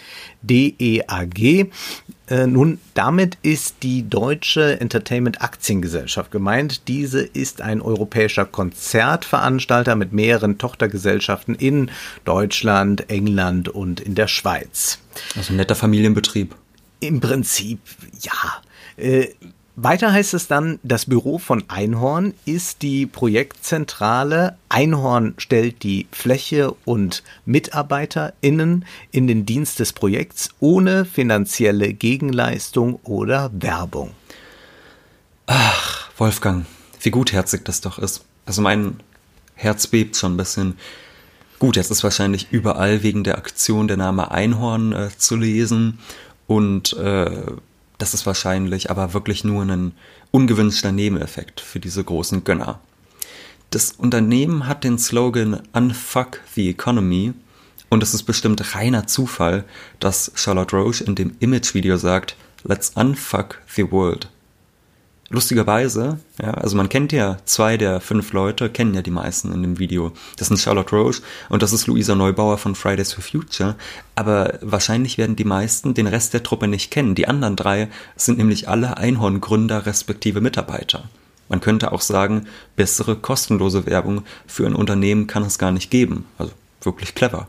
DEAG 0.42 1.70
äh, 2.26 2.46
nun, 2.46 2.78
damit 2.94 3.36
ist 3.42 3.82
die 3.82 4.08
Deutsche 4.08 4.80
Entertainment 4.80 5.42
Aktiengesellschaft 5.42 6.30
gemeint. 6.30 6.88
Diese 6.88 7.20
ist 7.20 7.60
ein 7.60 7.82
europäischer 7.82 8.46
Konzertveranstalter 8.46 9.94
mit 9.94 10.12
mehreren 10.14 10.56
Tochtergesellschaften 10.56 11.54
in 11.54 11.90
Deutschland, 12.24 13.10
England 13.10 13.68
und 13.68 14.00
in 14.00 14.14
der 14.14 14.28
Schweiz. 14.28 14.98
Also 15.36 15.52
ein 15.52 15.56
netter 15.56 15.74
Familienbetrieb. 15.74 16.54
Im 17.00 17.20
Prinzip, 17.20 17.80
ja. 18.22 18.62
Äh, 18.96 19.28
weiter 19.76 20.12
heißt 20.12 20.34
es 20.34 20.46
dann, 20.46 20.78
das 20.84 21.06
Büro 21.06 21.38
von 21.38 21.64
Einhorn 21.66 22.34
ist 22.44 22.82
die 22.82 23.06
Projektzentrale. 23.06 24.56
Einhorn 24.68 25.34
stellt 25.36 25.82
die 25.82 26.06
Fläche 26.12 26.72
und 26.84 27.24
MitarbeiterInnen 27.44 28.84
in 29.10 29.26
den 29.26 29.46
Dienst 29.46 29.80
des 29.80 29.92
Projekts 29.92 30.50
ohne 30.60 31.04
finanzielle 31.04 31.92
Gegenleistung 31.92 33.00
oder 33.02 33.50
Werbung. 33.52 34.12
Ach, 35.46 36.08
Wolfgang, 36.18 36.66
wie 37.00 37.10
gutherzig 37.10 37.64
das 37.64 37.80
doch 37.80 37.98
ist. 37.98 38.24
Also 38.46 38.62
mein 38.62 39.00
Herz 39.56 39.88
bebt 39.88 40.16
schon 40.16 40.34
ein 40.34 40.36
bisschen. 40.36 40.78
Gut, 41.58 41.74
jetzt 41.74 41.90
ist 41.90 42.04
wahrscheinlich 42.04 42.52
überall 42.52 43.02
wegen 43.02 43.24
der 43.24 43.38
Aktion 43.38 43.88
der 43.88 43.96
Name 43.96 44.30
Einhorn 44.30 44.92
äh, 44.92 45.08
zu 45.16 45.34
lesen 45.34 45.98
und 46.46 46.92
äh, 46.92 47.46
das 48.04 48.12
ist 48.12 48.26
wahrscheinlich 48.26 48.90
aber 48.90 49.14
wirklich 49.14 49.44
nur 49.44 49.62
ein 49.62 49.92
ungewünschter 50.30 50.92
Nebeneffekt 50.92 51.62
für 51.62 51.80
diese 51.80 52.04
großen 52.04 52.44
Gönner. 52.44 52.78
Das 53.70 53.92
Unternehmen 53.92 54.66
hat 54.66 54.84
den 54.84 54.98
Slogan 54.98 55.62
Unfuck 55.72 56.42
the 56.54 56.68
Economy 56.68 57.32
und 57.88 58.02
es 58.02 58.12
ist 58.12 58.24
bestimmt 58.24 58.74
reiner 58.74 59.06
Zufall, 59.06 59.64
dass 60.00 60.30
Charlotte 60.34 60.76
Roche 60.76 61.02
in 61.02 61.14
dem 61.14 61.34
Image-Video 61.40 61.96
sagt, 61.96 62.36
Let's 62.62 62.90
unfuck 62.94 63.62
the 63.74 63.90
world. 63.90 64.28
Lustigerweise, 65.30 66.18
ja, 66.40 66.50
also 66.52 66.76
man 66.76 66.90
kennt 66.90 67.10
ja 67.10 67.38
zwei 67.46 67.78
der 67.78 68.00
fünf 68.00 68.32
Leute, 68.32 68.68
kennen 68.68 68.94
ja 68.94 69.00
die 69.00 69.10
meisten 69.10 69.52
in 69.52 69.62
dem 69.62 69.78
Video. 69.78 70.12
Das 70.36 70.48
sind 70.48 70.58
Charlotte 70.58 70.94
Roche 70.94 71.22
und 71.48 71.62
das 71.62 71.72
ist 71.72 71.86
Luisa 71.86 72.14
Neubauer 72.14 72.58
von 72.58 72.74
Fridays 72.74 73.14
for 73.14 73.24
Future. 73.24 73.74
Aber 74.14 74.58
wahrscheinlich 74.60 75.16
werden 75.16 75.34
die 75.34 75.44
meisten 75.44 75.94
den 75.94 76.06
Rest 76.06 76.34
der 76.34 76.42
Truppe 76.42 76.68
nicht 76.68 76.90
kennen. 76.90 77.14
Die 77.14 77.26
anderen 77.26 77.56
drei 77.56 77.88
sind 78.16 78.36
nämlich 78.36 78.68
alle 78.68 78.98
Einhorngründer 78.98 79.86
respektive 79.86 80.42
Mitarbeiter. 80.42 81.08
Man 81.48 81.60
könnte 81.60 81.92
auch 81.92 82.02
sagen, 82.02 82.46
bessere 82.76 83.16
kostenlose 83.16 83.86
Werbung 83.86 84.24
für 84.46 84.66
ein 84.66 84.74
Unternehmen 84.74 85.26
kann 85.26 85.42
es 85.42 85.58
gar 85.58 85.72
nicht 85.72 85.90
geben. 85.90 86.26
Also 86.36 86.52
wirklich 86.82 87.14
clever. 87.14 87.48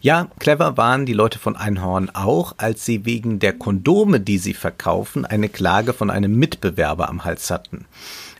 Ja, 0.00 0.28
clever 0.38 0.76
waren 0.76 1.06
die 1.06 1.12
Leute 1.12 1.38
von 1.38 1.56
Einhorn 1.56 2.10
auch, 2.10 2.54
als 2.58 2.84
sie 2.84 3.04
wegen 3.04 3.38
der 3.38 3.54
Kondome, 3.54 4.20
die 4.20 4.38
sie 4.38 4.54
verkaufen, 4.54 5.24
eine 5.24 5.48
Klage 5.48 5.92
von 5.92 6.10
einem 6.10 6.36
Mitbewerber 6.38 7.08
am 7.08 7.24
Hals 7.24 7.50
hatten. 7.50 7.86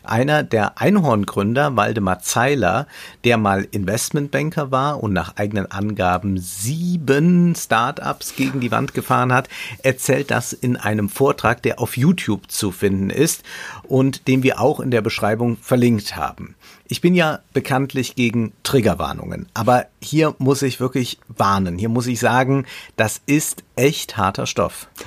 Einer 0.03 0.43
der 0.43 0.79
Einhorngründer, 0.79 1.75
Waldemar 1.75 2.19
Zeiler, 2.19 2.87
der 3.25 3.37
mal 3.37 3.67
Investmentbanker 3.69 4.71
war 4.71 5.03
und 5.03 5.11
nach 5.11 5.35
eigenen 5.35 5.69
Angaben 5.69 6.37
sieben 6.37 7.55
Startups 7.55 8.35
gegen 8.37 8.61
die 8.61 8.71
Wand 8.71 8.93
gefahren 8.93 9.33
hat, 9.33 9.49
erzählt 9.83 10.31
das 10.31 10.53
in 10.53 10.77
einem 10.77 11.09
Vortrag, 11.09 11.61
der 11.61 11.81
auf 11.81 11.97
YouTube 11.97 12.49
zu 12.49 12.71
finden 12.71 13.09
ist 13.09 13.43
und 13.83 14.29
den 14.29 14.43
wir 14.43 14.61
auch 14.61 14.79
in 14.79 14.91
der 14.91 15.01
Beschreibung 15.01 15.57
verlinkt 15.57 16.15
haben. 16.15 16.55
Ich 16.89 17.01
bin 17.01 17.15
ja 17.15 17.39
bekanntlich 17.53 18.15
gegen 18.15 18.53
Triggerwarnungen, 18.63 19.47
aber 19.53 19.87
hier 20.01 20.35
muss 20.37 20.61
ich 20.61 20.79
wirklich 20.79 21.19
warnen. 21.27 21.77
Hier 21.77 21.89
muss 21.89 22.07
ich 22.07 22.19
sagen, 22.19 22.65
das 22.95 23.21
ist 23.25 23.63
echt 23.75 24.17
harter 24.17 24.47
Stoff. 24.47 24.87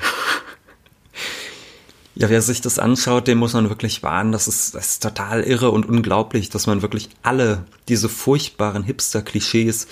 Ja, 2.17 2.29
wer 2.29 2.43
sich 2.43 2.61
das 2.61 2.79
anschaut, 2.79 3.29
dem 3.29 3.39
muss 3.39 3.55
man 3.55 3.71
wirklich 3.71 4.03
warnen. 4.03 4.31
Das 4.31 4.47
ist, 4.47 4.75
das 4.75 4.89
ist 4.89 5.03
total 5.03 5.43
irre 5.43 5.71
und 5.71 5.89
unglaublich, 5.89 6.51
dass 6.51 6.67
man 6.67 6.83
wirklich 6.83 7.09
alle 7.23 7.65
diese 7.89 8.11
furchtbaren 8.11 8.83
Hipster-Klischees, 8.83 9.87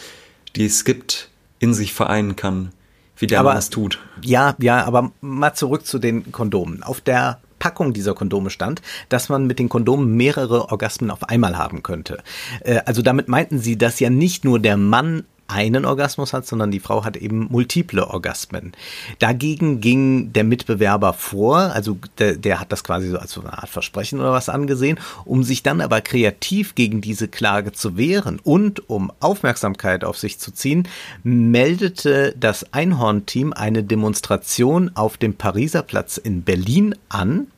die 0.54 0.66
es 0.66 0.84
gibt, 0.84 1.30
in 1.58 1.72
sich 1.72 1.94
vereinen 1.94 2.36
kann. 2.36 2.72
Wie 3.16 3.28
der 3.28 3.40
aber, 3.40 3.54
das 3.54 3.70
tut. 3.70 3.98
Ja, 4.22 4.54
ja, 4.58 4.84
aber 4.84 5.12
mal 5.22 5.54
zurück 5.54 5.86
zu 5.86 5.98
den 5.98 6.30
Kondomen. 6.30 6.82
Auf 6.82 7.00
der 7.00 7.40
Packung 7.58 7.92
dieser 7.92 8.14
Kondome 8.14 8.50
stand, 8.50 8.82
dass 9.08 9.28
man 9.28 9.46
mit 9.46 9.58
den 9.58 9.68
Kondomen 9.68 10.16
mehrere 10.16 10.70
Orgasmen 10.70 11.10
auf 11.10 11.24
einmal 11.28 11.58
haben 11.58 11.82
könnte. 11.82 12.22
Äh, 12.60 12.80
also 12.84 13.02
damit 13.02 13.28
meinten 13.28 13.58
sie, 13.58 13.76
dass 13.76 14.00
ja 14.00 14.10
nicht 14.10 14.44
nur 14.44 14.58
der 14.58 14.76
Mann 14.76 15.24
einen 15.48 15.84
Orgasmus 15.84 16.32
hat, 16.32 16.46
sondern 16.46 16.70
die 16.70 16.78
Frau 16.78 17.04
hat 17.04 17.16
eben 17.16 17.48
multiple 17.50 18.06
Orgasmen. 18.06 18.72
Dagegen 19.18 19.80
ging 19.80 20.32
der 20.32 20.44
Mitbewerber 20.44 21.14
vor, 21.14 21.58
also 21.58 21.98
der, 22.18 22.36
der 22.36 22.60
hat 22.60 22.70
das 22.70 22.84
quasi 22.84 23.08
so 23.08 23.18
als 23.18 23.32
so 23.32 23.40
eine 23.40 23.54
Art 23.54 23.68
Versprechen 23.68 24.20
oder 24.20 24.32
was 24.32 24.48
angesehen, 24.48 25.00
um 25.24 25.42
sich 25.42 25.62
dann 25.62 25.80
aber 25.80 26.00
kreativ 26.00 26.74
gegen 26.74 27.00
diese 27.00 27.28
Klage 27.28 27.72
zu 27.72 27.96
wehren 27.96 28.38
und 28.42 28.88
um 28.90 29.10
Aufmerksamkeit 29.20 30.04
auf 30.04 30.18
sich 30.18 30.38
zu 30.38 30.52
ziehen, 30.52 30.86
meldete 31.24 32.34
das 32.38 32.72
Einhorn-Team 32.72 33.52
eine 33.52 33.82
Demonstration 33.82 34.90
auf 34.94 35.16
dem 35.16 35.34
Pariser 35.34 35.82
Platz 35.82 36.18
in 36.18 36.42
Berlin 36.42 36.94
an 37.08 37.48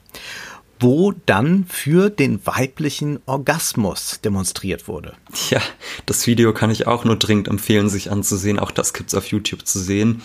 wo 0.81 1.13
dann 1.27 1.67
für 1.69 2.11
den 2.11 2.45
weiblichen 2.45 3.21
Orgasmus 3.27 4.21
demonstriert 4.25 4.89
wurde. 4.89 5.13
Ja, 5.51 5.61
das 6.07 6.27
Video 6.27 6.53
kann 6.53 6.71
ich 6.71 6.87
auch 6.87 7.05
nur 7.05 7.17
dringend 7.17 7.49
empfehlen, 7.49 7.89
sich 7.89 8.11
anzusehen. 8.11 8.59
Auch 8.59 8.71
das 8.71 8.95
gibt's 8.95 9.15
auf 9.15 9.27
YouTube 9.27 9.67
zu 9.67 9.79
sehen. 9.79 10.23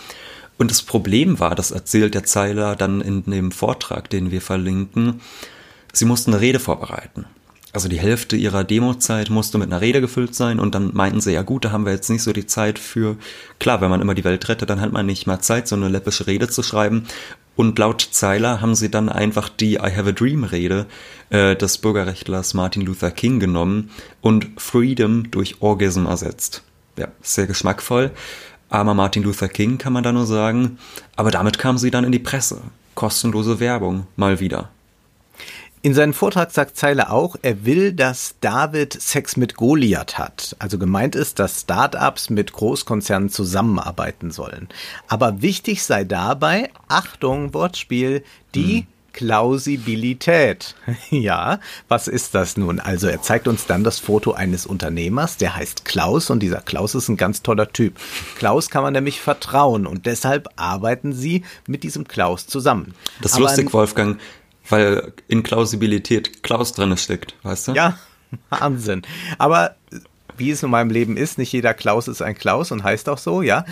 Und 0.57 0.71
das 0.71 0.81
Problem 0.81 1.39
war, 1.39 1.55
das 1.55 1.71
erzählt 1.71 2.15
der 2.15 2.23
Zeiler 2.23 2.75
dann 2.75 3.01
in 3.01 3.23
dem 3.23 3.51
Vortrag, 3.51 4.09
den 4.09 4.31
wir 4.31 4.41
verlinken, 4.41 5.21
sie 5.91 6.05
mussten 6.05 6.31
eine 6.31 6.41
Rede 6.41 6.59
vorbereiten. 6.59 7.25
Also 7.73 7.89
die 7.89 7.99
Hälfte 7.99 8.37
ihrer 8.37 8.63
Demozeit 8.63 9.29
musste 9.29 9.57
mit 9.57 9.69
einer 9.69 9.81
Rede 9.81 9.99
gefüllt 9.99 10.33
sein 10.33 10.61
und 10.61 10.73
dann 10.73 10.91
meinten 10.93 11.19
sie, 11.19 11.33
ja 11.33 11.41
gut, 11.41 11.65
da 11.65 11.73
haben 11.73 11.85
wir 11.85 11.91
jetzt 11.91 12.09
nicht 12.09 12.23
so 12.23 12.31
die 12.31 12.47
Zeit 12.47 12.79
für, 12.79 13.17
klar, 13.59 13.81
wenn 13.81 13.89
man 13.89 13.99
immer 13.99 14.13
die 14.13 14.23
Welt 14.23 14.47
rettet, 14.47 14.69
dann 14.69 14.79
hat 14.79 14.93
man 14.93 15.05
nicht 15.05 15.27
mal 15.27 15.41
Zeit, 15.41 15.67
so 15.67 15.75
eine 15.75 15.89
läppische 15.89 16.25
Rede 16.25 16.47
zu 16.47 16.63
schreiben. 16.63 17.05
Und 17.55 17.79
laut 17.79 18.01
Zeiler 18.01 18.61
haben 18.61 18.75
sie 18.75 18.91
dann 18.91 19.09
einfach 19.09 19.49
die 19.49 19.75
I 19.75 19.95
Have 19.95 20.09
a 20.09 20.11
Dream 20.11 20.43
Rede 20.43 20.85
äh, 21.29 21.55
des 21.55 21.77
Bürgerrechtlers 21.77 22.53
Martin 22.53 22.81
Luther 22.81 23.11
King 23.11 23.39
genommen 23.39 23.91
und 24.21 24.47
Freedom 24.57 25.31
durch 25.31 25.61
Orgasm 25.61 26.05
ersetzt. 26.05 26.63
Ja, 26.97 27.07
sehr 27.21 27.47
geschmackvoll. 27.47 28.11
Armer 28.69 28.93
Martin 28.93 29.23
Luther 29.23 29.47
King 29.47 29.77
kann 29.77 29.93
man 29.93 30.03
da 30.03 30.11
nur 30.11 30.25
sagen. 30.25 30.77
Aber 31.15 31.31
damit 31.31 31.57
kam 31.57 31.77
sie 31.77 31.91
dann 31.91 32.03
in 32.03 32.11
die 32.11 32.19
Presse. 32.19 32.61
Kostenlose 32.93 33.59
Werbung, 33.59 34.07
mal 34.15 34.39
wieder. 34.39 34.69
In 35.85 35.93
seinem 35.93 36.15
Vortrag 36.15 36.49
sagt 36.49 36.77
Zeile 36.77 37.11
auch, 37.11 37.35
er 37.43 37.63
will, 37.63 37.93
dass 37.93 38.37
David 38.41 38.99
Sex 38.99 39.37
mit 39.37 39.55
Goliath 39.55 40.17
hat. 40.17 40.55
Also 40.57 40.79
gemeint 40.79 41.13
ist, 41.13 41.37
dass 41.37 41.61
Startups 41.61 42.31
mit 42.31 42.53
Großkonzernen 42.53 43.29
zusammenarbeiten 43.29 44.31
sollen. 44.31 44.67
Aber 45.07 45.43
wichtig 45.43 45.83
sei 45.83 46.03
dabei, 46.03 46.71
Achtung, 46.87 47.53
Wortspiel, 47.53 48.23
die 48.55 48.79
hm. 48.79 48.87
Klausibilität. 49.13 50.73
ja, 51.11 51.59
was 51.87 52.07
ist 52.07 52.33
das 52.33 52.57
nun? 52.57 52.79
Also 52.79 53.05
er 53.05 53.21
zeigt 53.21 53.47
uns 53.47 53.67
dann 53.67 53.83
das 53.83 53.99
Foto 53.99 54.31
eines 54.31 54.65
Unternehmers, 54.65 55.37
der 55.37 55.55
heißt 55.55 55.85
Klaus 55.85 56.31
und 56.31 56.39
dieser 56.39 56.61
Klaus 56.61 56.95
ist 56.95 57.09
ein 57.09 57.15
ganz 57.15 57.43
toller 57.43 57.71
Typ. 57.71 57.93
Klaus 58.39 58.71
kann 58.71 58.81
man 58.81 58.93
nämlich 58.93 59.21
vertrauen 59.21 59.85
und 59.85 60.07
deshalb 60.07 60.49
arbeiten 60.55 61.13
sie 61.13 61.43
mit 61.67 61.83
diesem 61.83 62.07
Klaus 62.07 62.47
zusammen. 62.47 62.95
Das 63.21 63.33
ist 63.33 63.37
lustig, 63.37 63.71
Wolfgang 63.71 64.19
weil 64.69 65.13
in 65.27 65.43
Klausibilität 65.43 66.43
Klaus 66.43 66.73
drin 66.73 66.95
steckt, 66.97 67.35
weißt 67.43 67.69
du? 67.69 67.71
Ja, 67.73 67.97
Wahnsinn. 68.49 69.03
Aber 69.37 69.75
wie 70.37 70.51
es 70.51 70.63
in 70.63 70.69
meinem 70.69 70.89
Leben 70.89 71.17
ist, 71.17 71.37
nicht 71.37 71.51
jeder 71.51 71.73
Klaus 71.73 72.07
ist 72.07 72.21
ein 72.21 72.35
Klaus 72.35 72.71
und 72.71 72.83
heißt 72.83 73.09
auch 73.09 73.17
so, 73.17 73.41
ja. 73.41 73.65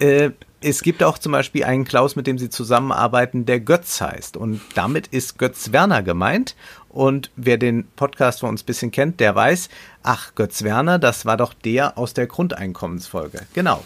Äh, 0.00 0.30
es 0.60 0.82
gibt 0.82 1.04
auch 1.04 1.18
zum 1.18 1.32
Beispiel 1.32 1.62
einen 1.64 1.84
Klaus, 1.84 2.16
mit 2.16 2.26
dem 2.26 2.36
sie 2.36 2.50
zusammenarbeiten, 2.50 3.46
der 3.46 3.60
Götz 3.60 4.00
heißt. 4.00 4.36
Und 4.36 4.60
damit 4.74 5.06
ist 5.08 5.38
Götz 5.38 5.70
Werner 5.70 6.02
gemeint. 6.02 6.56
Und 6.88 7.30
wer 7.36 7.58
den 7.58 7.86
Podcast 7.94 8.40
von 8.40 8.50
uns 8.50 8.62
ein 8.62 8.66
bisschen 8.66 8.90
kennt, 8.90 9.20
der 9.20 9.36
weiß, 9.36 9.68
ach, 10.02 10.34
Götz 10.34 10.64
Werner, 10.64 10.98
das 10.98 11.26
war 11.26 11.36
doch 11.36 11.54
der 11.54 11.96
aus 11.96 12.12
der 12.12 12.26
Grundeinkommensfolge. 12.26 13.42
Genau. 13.54 13.84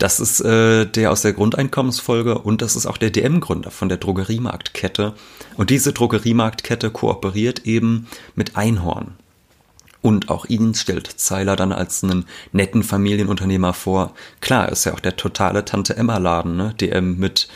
Das 0.00 0.18
ist 0.18 0.40
äh, 0.40 0.86
der 0.86 1.12
aus 1.12 1.20
der 1.20 1.34
Grundeinkommensfolge 1.34 2.38
und 2.38 2.62
das 2.62 2.74
ist 2.74 2.86
auch 2.86 2.96
der 2.96 3.10
DM-Gründer 3.10 3.70
von 3.70 3.90
der 3.90 3.98
Drogeriemarktkette. 3.98 5.12
Und 5.58 5.68
diese 5.68 5.92
Drogeriemarktkette 5.92 6.90
kooperiert 6.90 7.66
eben 7.66 8.08
mit 8.34 8.56
Einhorn. 8.56 9.12
Und 10.00 10.30
auch 10.30 10.46
ihn 10.46 10.72
stellt 10.72 11.06
Zeiler 11.06 11.54
dann 11.54 11.72
als 11.72 12.02
einen 12.02 12.24
netten 12.52 12.82
Familienunternehmer 12.82 13.74
vor. 13.74 14.14
Klar, 14.40 14.70
ist 14.70 14.86
ja 14.86 14.94
auch 14.94 15.00
der 15.00 15.16
totale 15.16 15.66
Tante-Emma-Laden, 15.66 16.56
ne? 16.56 16.74
DM 16.80 17.18
mit 17.18 17.48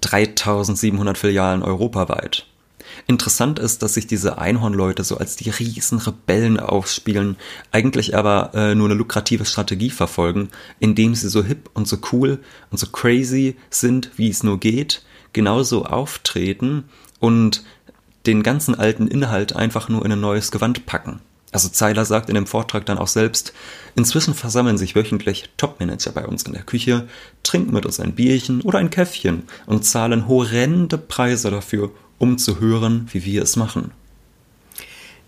3700 0.00 1.16
Filialen 1.16 1.62
europaweit. 1.62 2.46
Interessant 3.06 3.58
ist, 3.58 3.82
dass 3.82 3.94
sich 3.94 4.06
diese 4.06 4.38
Einhornleute 4.38 5.04
so 5.04 5.18
als 5.18 5.36
die 5.36 5.50
riesen 5.50 5.98
Rebellen 5.98 6.58
aufspielen, 6.58 7.36
eigentlich 7.72 8.16
aber 8.16 8.50
äh, 8.54 8.74
nur 8.74 8.88
eine 8.88 8.94
lukrative 8.94 9.44
Strategie 9.44 9.90
verfolgen, 9.90 10.48
indem 10.78 11.14
sie 11.14 11.28
so 11.28 11.44
hip 11.44 11.70
und 11.74 11.86
so 11.86 11.98
cool 12.12 12.40
und 12.70 12.78
so 12.78 12.86
crazy 12.88 13.56
sind, 13.70 14.10
wie 14.16 14.30
es 14.30 14.42
nur 14.42 14.58
geht, 14.58 15.02
genauso 15.32 15.84
auftreten 15.84 16.84
und 17.20 17.64
den 18.26 18.42
ganzen 18.42 18.74
alten 18.74 19.06
Inhalt 19.06 19.54
einfach 19.54 19.88
nur 19.88 20.04
in 20.04 20.12
ein 20.12 20.20
neues 20.20 20.50
Gewand 20.50 20.86
packen. 20.86 21.20
Also 21.52 21.68
Zeiler 21.68 22.04
sagt 22.04 22.28
in 22.28 22.34
dem 22.34 22.46
Vortrag 22.46 22.84
dann 22.84 22.98
auch 22.98 23.06
selbst, 23.06 23.52
inzwischen 23.94 24.34
versammeln 24.34 24.76
sich 24.76 24.94
wöchentlich 24.94 25.48
Topmanager 25.56 26.12
bei 26.12 26.26
uns 26.26 26.42
in 26.42 26.52
der 26.52 26.64
Küche, 26.64 27.08
trinken 27.44 27.72
mit 27.72 27.86
uns 27.86 28.00
ein 28.00 28.14
Bierchen 28.14 28.60
oder 28.62 28.78
ein 28.78 28.90
Käffchen 28.90 29.44
und 29.64 29.84
zahlen 29.84 30.28
horrende 30.28 30.98
Preise 30.98 31.50
dafür, 31.50 31.92
um 32.18 32.38
zu 32.38 32.60
hören, 32.60 33.08
wie 33.12 33.24
wir 33.24 33.42
es 33.42 33.56
machen. 33.56 33.92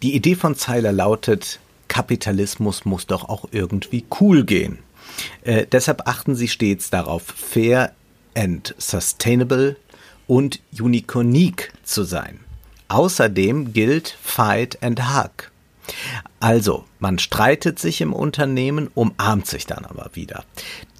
Die 0.03 0.15
Idee 0.15 0.35
von 0.35 0.55
Zeiler 0.55 0.93
lautet, 0.93 1.61
Kapitalismus 1.89 2.85
muss 2.85 3.07
doch 3.07 3.29
auch 3.29 3.47
irgendwie 3.51 4.05
cool 4.21 4.45
gehen. 4.45 4.79
Äh, 5.43 5.67
deshalb 5.67 6.07
achten 6.07 6.37
sie 6.37 6.49
stets 6.49 6.91
darauf, 6.91 7.23
fair 7.23 7.93
and 8.35 8.75
sustainable 8.79 9.77
und 10.27 10.61
unique 10.79 11.73
zu 11.83 12.05
sein. 12.05 12.41
Außerdem 12.89 13.73
gilt 13.73 14.17
Fight 14.23 14.83
and 14.83 15.15
Hug. 15.15 15.51
Also, 16.41 16.85
man 16.99 17.19
streitet 17.19 17.79
sich 17.79 18.01
im 18.01 18.13
Unternehmen, 18.13 18.91
umarmt 18.95 19.47
sich 19.47 19.67
dann 19.67 19.85
aber 19.85 20.11
wieder 20.13 20.45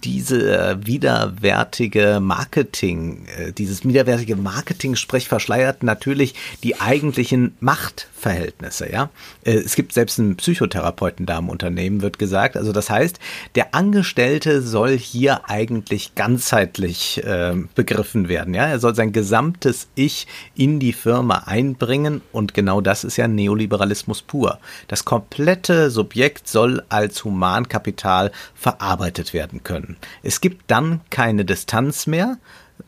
diese 0.05 0.59
äh, 0.59 0.87
widerwärtige 0.87 2.19
Marketing, 2.21 3.27
äh, 3.39 3.53
dieses 3.53 3.85
widerwärtige 3.85 4.37
Marketing-Sprech 4.37 5.29
verschleiert 5.29 5.83
natürlich 5.83 6.35
die 6.63 6.81
eigentlichen 6.81 7.57
Machtverhältnisse, 7.61 8.91
ja. 8.91 9.11
Äh, 9.45 9.55
es 9.55 9.75
gibt 9.75 9.93
selbst 9.93 10.19
einen 10.19 10.37
Psychotherapeuten 10.37 11.27
da 11.27 11.39
im 11.39 11.49
Unternehmen, 11.49 12.03
wird 12.03 12.19
gesagt. 12.19 12.57
Also 12.57 12.73
das 12.73 12.91
heißt, 12.91 13.19
der 13.55 13.75
Angestellte 13.75 14.63
soll 14.63 14.97
hier 14.97 15.49
eigentlich 15.49 16.15
ganzheitlich 16.15 17.25
äh, 17.25 17.55
begriffen 17.75 18.29
werden, 18.29 18.55
ja. 18.55 18.67
Er 18.67 18.79
soll 18.79 18.95
sein 18.95 19.13
gesamtes 19.13 19.89
Ich 19.95 20.27
in 20.55 20.81
die 20.81 20.93
Firma 20.93 21.45
einbringen 21.47 22.21
und 22.33 22.55
genau 22.55 22.81
das 22.81 23.05
ist 23.05 23.17
ja 23.17 23.29
Neoliberalismus 23.29 24.23
pur. 24.23 24.59
Das 24.89 25.05
komplette 25.05 25.91
Subjekt 25.91 26.49
soll 26.49 26.83
als 26.89 27.25
Humankapital 27.25 28.33
verarbeitet 28.55 29.33
werden 29.33 29.63
können 29.65 29.88
können. 29.89 29.99
Es 30.23 30.41
gibt 30.41 30.71
dann 30.71 31.01
keine 31.11 31.45
Distanz 31.45 32.07
mehr, 32.07 32.39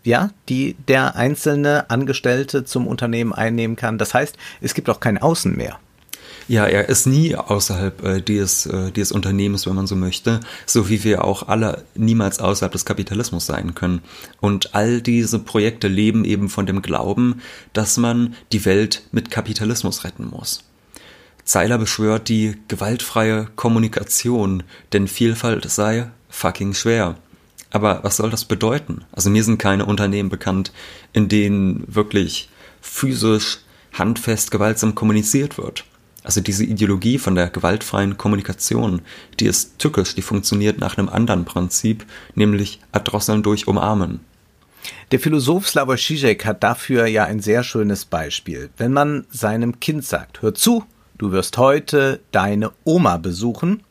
ja, 0.04 0.30
die 0.48 0.76
der 0.88 1.16
einzelne 1.16 1.90
Angestellte 1.90 2.64
zum 2.64 2.86
Unternehmen 2.86 3.32
einnehmen 3.32 3.76
kann. 3.76 3.98
Das 3.98 4.14
heißt, 4.14 4.36
es 4.60 4.74
gibt 4.74 4.88
auch 4.88 5.00
kein 5.00 5.18
Außen 5.18 5.56
mehr. 5.56 5.78
Ja, 6.48 6.66
er 6.66 6.88
ist 6.88 7.06
nie 7.06 7.36
außerhalb 7.36 8.04
äh, 8.04 8.20
des, 8.20 8.66
äh, 8.66 8.90
des 8.90 9.12
Unternehmens, 9.12 9.66
wenn 9.66 9.76
man 9.76 9.86
so 9.86 9.94
möchte, 9.94 10.40
so 10.66 10.88
wie 10.88 11.04
wir 11.04 11.24
auch 11.24 11.46
alle 11.46 11.84
niemals 11.94 12.40
außerhalb 12.40 12.72
des 12.72 12.84
Kapitalismus 12.84 13.46
sein 13.46 13.74
können. 13.74 14.00
Und 14.40 14.74
all 14.74 15.00
diese 15.00 15.38
Projekte 15.38 15.86
leben 15.86 16.24
eben 16.24 16.48
von 16.48 16.66
dem 16.66 16.82
Glauben, 16.82 17.40
dass 17.72 17.98
man 17.98 18.34
die 18.52 18.64
Welt 18.64 19.02
mit 19.12 19.30
Kapitalismus 19.30 20.02
retten 20.02 20.28
muss. 20.28 20.64
Seiler 21.44 21.78
beschwört 21.78 22.28
die 22.28 22.56
gewaltfreie 22.68 23.48
Kommunikation, 23.54 24.64
denn 24.92 25.08
Vielfalt 25.08 25.70
sei 25.70 26.10
fucking 26.30 26.74
schwer. 26.74 27.16
Aber 27.70 28.02
was 28.02 28.16
soll 28.16 28.30
das 28.30 28.44
bedeuten? 28.44 29.04
Also 29.12 29.30
mir 29.30 29.44
sind 29.44 29.58
keine 29.58 29.86
Unternehmen 29.86 30.28
bekannt, 30.28 30.72
in 31.12 31.28
denen 31.28 31.84
wirklich 31.86 32.48
physisch, 32.80 33.58
handfest, 33.92 34.50
gewaltsam 34.50 34.94
kommuniziert 34.94 35.58
wird. 35.58 35.84
Also 36.22 36.40
diese 36.40 36.64
Ideologie 36.64 37.18
von 37.18 37.34
der 37.34 37.48
gewaltfreien 37.48 38.18
Kommunikation, 38.18 39.02
die 39.38 39.46
ist 39.46 39.78
tückisch, 39.78 40.14
die 40.14 40.22
funktioniert 40.22 40.78
nach 40.78 40.98
einem 40.98 41.08
anderen 41.08 41.44
Prinzip, 41.44 42.04
nämlich 42.34 42.80
erdrosseln 42.92 43.42
durch 43.42 43.66
Umarmen. 43.66 44.20
Der 45.12 45.20
Philosoph 45.20 45.68
Slavoj 45.68 45.96
Žižek 45.96 46.44
hat 46.44 46.62
dafür 46.62 47.06
ja 47.06 47.24
ein 47.24 47.40
sehr 47.40 47.62
schönes 47.62 48.04
Beispiel. 48.04 48.70
Wenn 48.76 48.92
man 48.92 49.26
seinem 49.30 49.80
Kind 49.80 50.04
sagt, 50.04 50.42
hör 50.42 50.54
zu, 50.54 50.84
du 51.20 51.32
wirst 51.32 51.58
heute 51.58 52.20
deine 52.32 52.72
Oma 52.84 53.18
besuchen, 53.18 53.82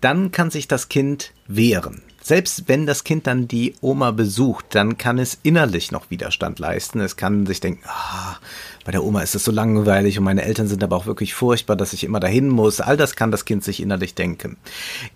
dann 0.00 0.32
kann 0.32 0.50
sich 0.50 0.66
das 0.66 0.88
Kind 0.88 1.34
wehren. 1.46 2.02
Selbst 2.22 2.64
wenn 2.68 2.86
das 2.86 3.04
Kind 3.04 3.26
dann 3.26 3.48
die 3.48 3.74
Oma 3.80 4.10
besucht, 4.10 4.66
dann 4.70 4.98
kann 4.98 5.18
es 5.18 5.38
innerlich 5.42 5.90
noch 5.90 6.10
Widerstand 6.10 6.58
leisten. 6.58 7.00
Es 7.00 7.16
kann 7.16 7.46
sich 7.46 7.60
denken, 7.60 7.82
ah, 7.86 8.36
bei 8.84 8.92
der 8.92 9.04
Oma 9.04 9.22
ist 9.22 9.34
es 9.34 9.44
so 9.44 9.52
langweilig 9.52 10.18
und 10.18 10.24
meine 10.24 10.42
Eltern 10.42 10.68
sind 10.68 10.82
aber 10.82 10.96
auch 10.96 11.06
wirklich 11.06 11.34
furchtbar, 11.34 11.76
dass 11.76 11.92
ich 11.92 12.04
immer 12.04 12.20
dahin 12.20 12.48
muss. 12.48 12.80
All 12.80 12.96
das 12.96 13.16
kann 13.16 13.30
das 13.30 13.44
Kind 13.44 13.64
sich 13.64 13.80
innerlich 13.80 14.14
denken. 14.14 14.56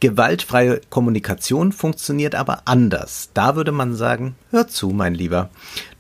Gewaltfreie 0.01 0.81
Kommunikation 0.91 1.73
funktioniert 1.73 2.35
aber 2.35 2.63
anders. 2.67 3.31
Da 3.35 3.57
würde 3.57 3.73
man 3.73 3.95
sagen, 3.95 4.37
hör 4.51 4.69
zu, 4.69 4.91
mein 4.91 5.15
Lieber. 5.15 5.51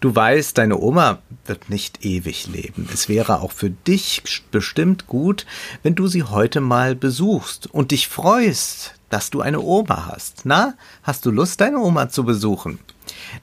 Du 0.01 0.15
weißt, 0.15 0.57
deine 0.59 0.79
Oma 0.79 1.19
wird 1.47 1.71
nicht 1.71 2.05
ewig 2.05 2.47
leben. 2.47 2.89
Es 2.93 3.09
wäre 3.09 3.41
auch 3.41 3.53
für 3.53 3.71
dich 3.71 4.23
bestimmt 4.51 5.07
gut, 5.07 5.47
wenn 5.83 5.95
du 5.95 6.07
sie 6.07 6.23
heute 6.23 6.61
mal 6.61 6.95
besuchst 6.95 7.67
und 7.73 7.91
dich 7.91 8.09
freust, 8.09 8.95
dass 9.15 9.31
du 9.31 9.43
eine 9.43 9.61
Oma 9.61 10.09
hast. 10.11 10.41
Na, 10.43 10.75
hast 11.05 11.25
du 11.25 11.31
Lust, 11.31 11.61
deine 11.61 11.79
Oma 11.79 12.09
zu 12.09 12.25
besuchen? 12.25 12.81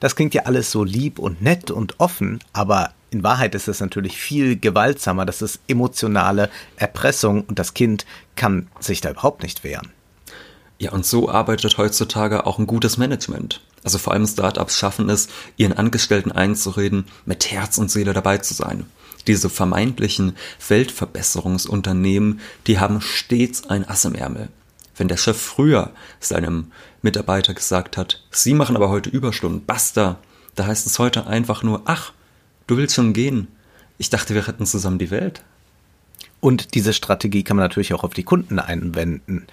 Das 0.02 0.18
klingt 0.18 0.34
ja 0.34 0.44
alles 0.44 0.70
so 0.70 0.84
lieb 0.84 1.18
und 1.18 1.42
nett 1.42 1.72
und 1.72 1.98
offen, 2.02 2.40
aber 2.52 2.92
in 3.10 3.24
Wahrheit 3.24 3.56
ist 3.56 3.70
es 3.70 3.80
natürlich 3.80 4.18
viel 4.18 4.60
gewaltsamer. 4.60 5.26
Das 5.26 5.42
ist 5.42 5.62
emotionale 5.70 6.50
Erpressung 6.76 7.46
und 7.46 7.58
das 7.58 7.74
Kind 7.74 8.06
kann 8.36 8.68
sich 8.82 9.00
da 9.00 9.12
überhaupt 9.12 9.44
nicht 9.44 9.64
wehren. 9.64 9.94
Ja, 10.78 10.92
und 10.92 11.06
so 11.06 11.30
arbeitet 11.30 11.78
heutzutage 11.78 12.46
auch 12.46 12.60
ein 12.60 12.68
gutes 12.68 12.98
Management. 12.98 13.62
Also 13.82 13.98
vor 13.98 14.12
allem 14.12 14.28
Startups 14.28 14.78
schaffen 14.78 15.10
es, 15.10 15.30
ihren 15.56 15.72
Angestellten 15.72 16.34
einzureden, 16.34 17.06
mit 17.26 17.50
Herz 17.50 17.78
und 17.78 17.90
Seele 17.90 18.12
dabei 18.12 18.40
zu 18.40 18.54
sein. 18.54 18.88
Diese 19.26 19.50
vermeintlichen 19.50 20.36
Weltverbesserungsunternehmen, 20.68 22.42
die 22.68 22.78
haben 22.78 23.00
stets 23.00 23.70
ein 23.70 23.88
Ass 23.88 24.04
im 24.04 24.16
Ärmel. 24.16 24.50
Wenn 25.02 25.08
der 25.08 25.18
Chef 25.18 25.42
früher 25.42 25.90
seinem 26.20 26.72
Mitarbeiter 27.02 27.56
gesagt 27.56 27.98
hat, 27.98 28.24
Sie 28.30 28.54
machen 28.54 28.76
aber 28.76 28.90
heute 28.90 29.10
Überstunden, 29.10 29.66
basta, 29.66 30.20
da 30.54 30.68
heißt 30.68 30.86
es 30.86 31.00
heute 31.00 31.26
einfach 31.26 31.64
nur, 31.64 31.82
ach, 31.86 32.14
Du 32.68 32.78
willst 32.78 32.96
schon 32.96 33.12
gehen. 33.12 33.48
Ich 33.98 34.12
dachte, 34.12 34.34
wir 34.34 34.48
retten 34.48 34.66
zusammen 34.68 35.00
die 35.00 35.12
Welt. 35.12 35.42
Und 36.40 36.76
diese 36.76 36.94
Strategie 36.94 37.44
kann 37.44 37.58
man 37.58 37.66
natürlich 37.66 37.94
auch 37.94 38.04
auf 38.04 38.14
die 38.14 38.24
Kunden 38.24 38.60
einwenden. 38.60 39.48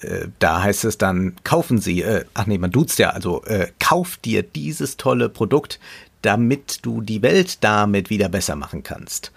Äh, 0.00 0.28
da 0.38 0.62
heißt 0.62 0.84
es 0.84 0.96
dann, 0.96 1.34
kaufen 1.44 1.78
Sie, 1.78 2.02
äh, 2.02 2.24
ach 2.32 2.46
nee, 2.46 2.58
man 2.58 2.70
duzt 2.70 2.98
ja, 3.00 3.10
also 3.10 3.44
äh, 3.44 3.72
kauf 3.80 4.16
dir 4.16 4.44
dieses 4.44 4.96
tolle 4.96 5.28
Produkt, 5.28 5.78
damit 6.22 6.86
du 6.86 7.02
die 7.02 7.20
Welt 7.20 7.64
damit 7.64 8.10
wieder 8.10 8.28
besser 8.28 8.56
machen 8.56 8.82
kannst. 8.82 9.32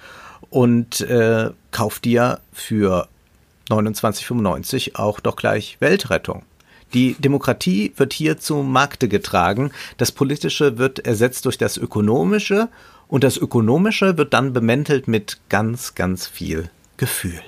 Und 0.52 1.02
äh, 1.02 1.50
kauf 1.72 2.00
dir 2.00 2.41
für 2.54 3.10
29,95 3.69 4.95
auch 4.95 5.19
doch 5.19 5.36
gleich 5.36 5.77
Weltrettung. 5.80 6.43
Die 6.93 7.15
Demokratie 7.15 7.91
wird 7.97 8.13
hier 8.13 8.38
zum 8.38 8.71
Markte 8.71 9.08
getragen, 9.10 9.71
das 9.97 10.12
Politische 10.12 10.77
wird 10.77 11.06
ersetzt 11.06 11.45
durch 11.45 11.58
das 11.58 11.77
Ökonomische 11.77 12.69
und 13.08 13.23
das 13.23 13.38
Ökonomische 13.38 14.17
wird 14.17 14.34
dann 14.34 14.53
bemäntelt 14.53 15.08
mit 15.08 15.38
ganz, 15.49 15.95
ganz 15.95 16.27
viel 16.27 16.69
Gefühl. 16.95 17.41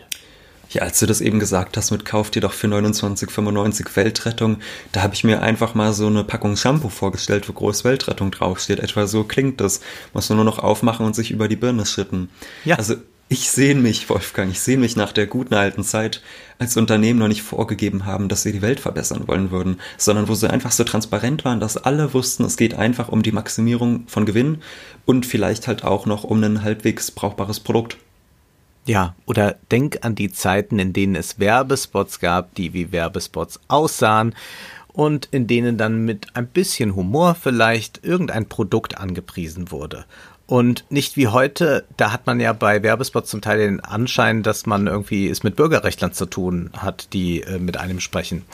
Ja, 0.72 0.84
als 0.84 1.00
du 1.00 1.08
das 1.08 1.20
eben 1.20 1.40
gesagt 1.40 1.78
hast 1.78 1.90
mit 1.90 2.06
Kauf 2.06 2.30
dir 2.30 2.42
doch 2.42 2.54
für 2.54 2.68
29,95 2.68 3.96
Weltrettung, 3.96 4.60
da 4.92 5.02
habe 5.02 5.16
ich 5.16 5.24
mir 5.24 5.42
einfach 5.42 5.74
mal 5.74 5.94
so 5.94 6.06
eine 6.06 6.24
Packung 6.24 6.56
Shampoo 6.56 6.90
vorgestellt, 6.90 7.50
wo 7.50 7.54
groß 7.54 7.84
Weltrettung 7.86 8.30
draufsteht. 8.30 8.80
Etwa 8.80 9.08
so 9.08 9.24
klingt 9.24 9.62
das. 9.62 9.82
Muss 10.14 10.30
man 10.30 10.36
nur 10.36 10.46
noch 10.46 10.60
aufmachen 10.60 11.08
und 11.08 11.16
sich 11.16 11.32
über 11.32 11.48
die 11.48 11.56
Birne 11.56 11.88
schütten. 11.88 12.30
Ja. 12.66 12.76
Also 12.76 12.98
ich 13.32 13.52
sehne 13.52 13.80
mich, 13.80 14.10
Wolfgang, 14.10 14.52
ich 14.52 14.60
sehne 14.60 14.82
mich 14.82 14.96
nach 14.96 15.12
der 15.12 15.28
guten 15.28 15.54
alten 15.54 15.84
Zeit, 15.84 16.22
als 16.58 16.76
Unternehmen 16.76 17.20
noch 17.20 17.28
nicht 17.28 17.44
vorgegeben 17.44 18.06
haben, 18.06 18.28
dass 18.28 18.42
sie 18.42 18.52
die 18.52 18.64
Welt 18.64 18.80
verbessern 18.80 19.28
wollen 19.28 19.52
würden, 19.52 19.80
sondern 19.98 20.28
wo 20.28 20.34
sie 20.34 20.50
einfach 20.50 20.72
so 20.72 20.84
transparent 20.84 21.46
waren, 21.46 21.60
dass 21.60 21.78
alle 21.78 22.16
wussten, 22.16 22.44
es 22.44 22.58
geht 22.58 22.74
einfach 22.74 23.08
um 23.08 23.22
die 23.22 23.32
Maximierung 23.32 24.08
von 24.08 24.26
Gewinn 24.26 24.64
und 25.06 25.28
vielleicht 25.28 25.68
halt 25.68 25.84
auch 25.84 26.08
noch 26.08 26.24
um 26.24 26.44
ein 26.44 26.64
halbwegs 26.64 27.12
brauchbares 27.12 27.60
Produkt. 27.60 27.98
Ja, 28.86 29.16
oder 29.28 29.58
denk 29.72 30.00
an 30.02 30.16
die 30.16 30.32
Zeiten, 30.32 30.80
in 30.80 30.94
denen 30.94 31.16
es 31.16 31.38
Werbespots 31.38 32.20
gab, 32.20 32.56
die 32.56 32.74
wie 32.74 32.92
Werbespots 32.92 33.60
aussahen 33.68 34.34
und 34.92 35.28
in 35.32 35.46
denen 35.46 35.78
dann 35.78 36.04
mit 36.04 36.36
ein 36.36 36.48
bisschen 36.48 36.96
Humor 36.96 37.36
vielleicht 37.36 38.04
irgendein 38.04 38.50
Produkt 38.50 38.98
angepriesen 38.98 39.70
wurde. 39.70 40.06
Und 40.50 40.84
nicht 40.90 41.16
wie 41.16 41.28
heute, 41.28 41.86
da 41.96 42.12
hat 42.12 42.26
man 42.26 42.40
ja 42.40 42.54
bei 42.54 42.82
Werbespots 42.82 43.30
zum 43.30 43.40
Teil 43.40 43.60
den 43.60 43.82
Anschein, 43.82 44.42
dass 44.42 44.66
man 44.66 44.88
irgendwie 44.88 45.30
es 45.30 45.44
mit 45.44 45.56
Bürgerrechtlern 45.56 46.12
zu 46.12 46.26
tun 46.26 46.72
hat, 46.76 47.14
die 47.14 47.44
äh, 47.44 47.60
mit 47.60 47.78
einem 47.78 48.00
sprechen. 48.00 48.46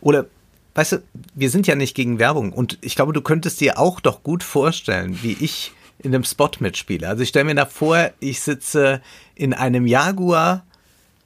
Oder, 0.00 0.26
weißt 0.74 0.92
du, 0.92 1.02
wir 1.36 1.50
sind 1.50 1.68
ja 1.68 1.76
nicht 1.76 1.94
gegen 1.94 2.18
Werbung 2.18 2.52
und 2.52 2.78
ich 2.80 2.96
glaube, 2.96 3.12
du 3.12 3.20
könntest 3.20 3.60
dir 3.60 3.78
auch 3.78 4.00
doch 4.00 4.24
gut 4.24 4.42
vorstellen, 4.42 5.20
wie 5.22 5.36
ich 5.38 5.70
in 6.00 6.12
einem 6.12 6.24
Spot 6.24 6.50
mitspiele. 6.58 7.08
Also 7.08 7.22
ich 7.22 7.28
stelle 7.28 7.44
mir 7.44 7.54
da 7.54 7.66
vor, 7.66 8.10
ich 8.18 8.40
sitze 8.40 9.00
in 9.36 9.54
einem 9.54 9.86
Jaguar, 9.86 10.66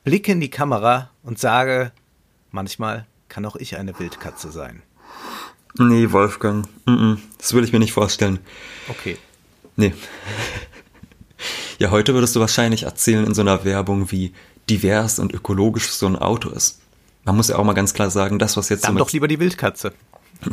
blicke 0.04 0.32
in 0.32 0.40
die 0.40 0.50
Kamera 0.50 1.08
und 1.22 1.38
sage, 1.38 1.90
manchmal 2.50 3.06
kann 3.30 3.46
auch 3.46 3.56
ich 3.56 3.78
eine 3.78 3.98
Wildkatze 3.98 4.50
sein. 4.50 4.82
Nee, 5.78 6.12
Wolfgang, 6.12 6.68
das 7.38 7.54
will 7.54 7.64
ich 7.64 7.72
mir 7.72 7.78
nicht 7.78 7.94
vorstellen. 7.94 8.40
Okay. 8.90 9.16
Nee. 9.78 9.94
Ja, 11.78 11.92
heute 11.92 12.12
würdest 12.12 12.34
du 12.34 12.40
wahrscheinlich 12.40 12.82
erzählen 12.82 13.24
in 13.24 13.34
so 13.34 13.42
einer 13.42 13.64
Werbung, 13.64 14.10
wie 14.10 14.34
divers 14.68 15.20
und 15.20 15.32
ökologisch 15.32 15.88
so 15.90 16.06
ein 16.06 16.16
Auto 16.16 16.50
ist. 16.50 16.80
Man 17.24 17.36
muss 17.36 17.46
ja 17.46 17.56
auch 17.56 17.64
mal 17.64 17.74
ganz 17.74 17.94
klar 17.94 18.10
sagen, 18.10 18.40
das, 18.40 18.56
was 18.56 18.70
jetzt 18.70 18.84
Dann 18.84 18.94
so 18.94 18.98
doch 18.98 19.12
lieber 19.12 19.28
die 19.28 19.38
Wildkatze. 19.38 19.92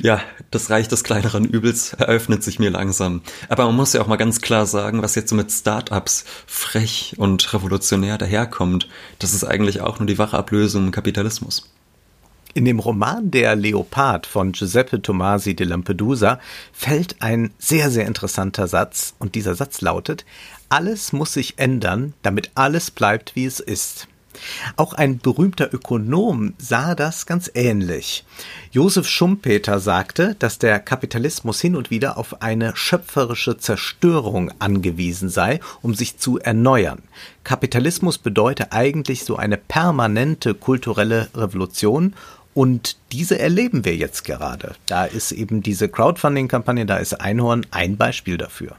ja, 0.00 0.20
das 0.50 0.68
Reich 0.68 0.88
des 0.88 1.04
kleineren 1.04 1.44
Übels 1.44 1.92
eröffnet 1.92 2.42
sich 2.42 2.58
mir 2.58 2.70
langsam. 2.70 3.22
Aber 3.48 3.66
man 3.66 3.76
muss 3.76 3.92
ja 3.92 4.02
auch 4.02 4.08
mal 4.08 4.16
ganz 4.16 4.40
klar 4.40 4.66
sagen, 4.66 5.00
was 5.00 5.14
jetzt 5.14 5.30
so 5.30 5.36
mit 5.36 5.52
Startups 5.52 6.24
frech 6.48 7.14
und 7.18 7.54
revolutionär 7.54 8.18
daherkommt, 8.18 8.88
das 9.20 9.32
ist 9.32 9.44
eigentlich 9.44 9.80
auch 9.80 10.00
nur 10.00 10.08
die 10.08 10.18
wache 10.18 10.36
Ablösung 10.36 10.86
im 10.86 10.90
Kapitalismus. 10.90 11.70
In 12.54 12.66
dem 12.66 12.80
Roman 12.80 13.30
Der 13.30 13.56
Leopard 13.56 14.26
von 14.26 14.52
Giuseppe 14.52 15.00
Tomasi 15.00 15.54
de 15.54 15.66
Lampedusa 15.66 16.38
fällt 16.70 17.16
ein 17.22 17.50
sehr, 17.58 17.90
sehr 17.90 18.06
interessanter 18.06 18.68
Satz 18.68 19.14
und 19.18 19.34
dieser 19.34 19.54
Satz 19.54 19.80
lautet, 19.80 20.26
alles 20.68 21.14
muss 21.14 21.32
sich 21.32 21.54
ändern, 21.56 22.12
damit 22.20 22.50
alles 22.54 22.90
bleibt, 22.90 23.36
wie 23.36 23.46
es 23.46 23.58
ist. 23.58 24.06
Auch 24.76 24.92
ein 24.92 25.18
berühmter 25.18 25.72
Ökonom 25.72 26.54
sah 26.58 26.94
das 26.94 27.26
ganz 27.26 27.50
ähnlich. 27.54 28.24
Josef 28.70 29.06
Schumpeter 29.06 29.78
sagte, 29.78 30.36
dass 30.38 30.58
der 30.58 30.78
Kapitalismus 30.80 31.60
hin 31.60 31.76
und 31.76 31.90
wieder 31.90 32.18
auf 32.18 32.42
eine 32.42 32.76
schöpferische 32.76 33.58
Zerstörung 33.58 34.52
angewiesen 34.58 35.28
sei, 35.28 35.60
um 35.80 35.94
sich 35.94 36.18
zu 36.18 36.38
erneuern. 36.38 37.02
Kapitalismus 37.44 38.18
bedeute 38.18 38.72
eigentlich 38.72 39.24
so 39.24 39.36
eine 39.36 39.56
permanente 39.56 40.54
kulturelle 40.54 41.28
Revolution 41.34 42.14
und 42.54 42.96
diese 43.12 43.38
erleben 43.38 43.84
wir 43.84 43.96
jetzt 43.96 44.24
gerade. 44.24 44.74
Da 44.86 45.04
ist 45.04 45.32
eben 45.32 45.62
diese 45.62 45.88
Crowdfunding-Kampagne, 45.88 46.86
da 46.86 46.96
ist 46.96 47.14
Einhorn 47.14 47.66
ein 47.70 47.96
Beispiel 47.96 48.36
dafür. 48.36 48.76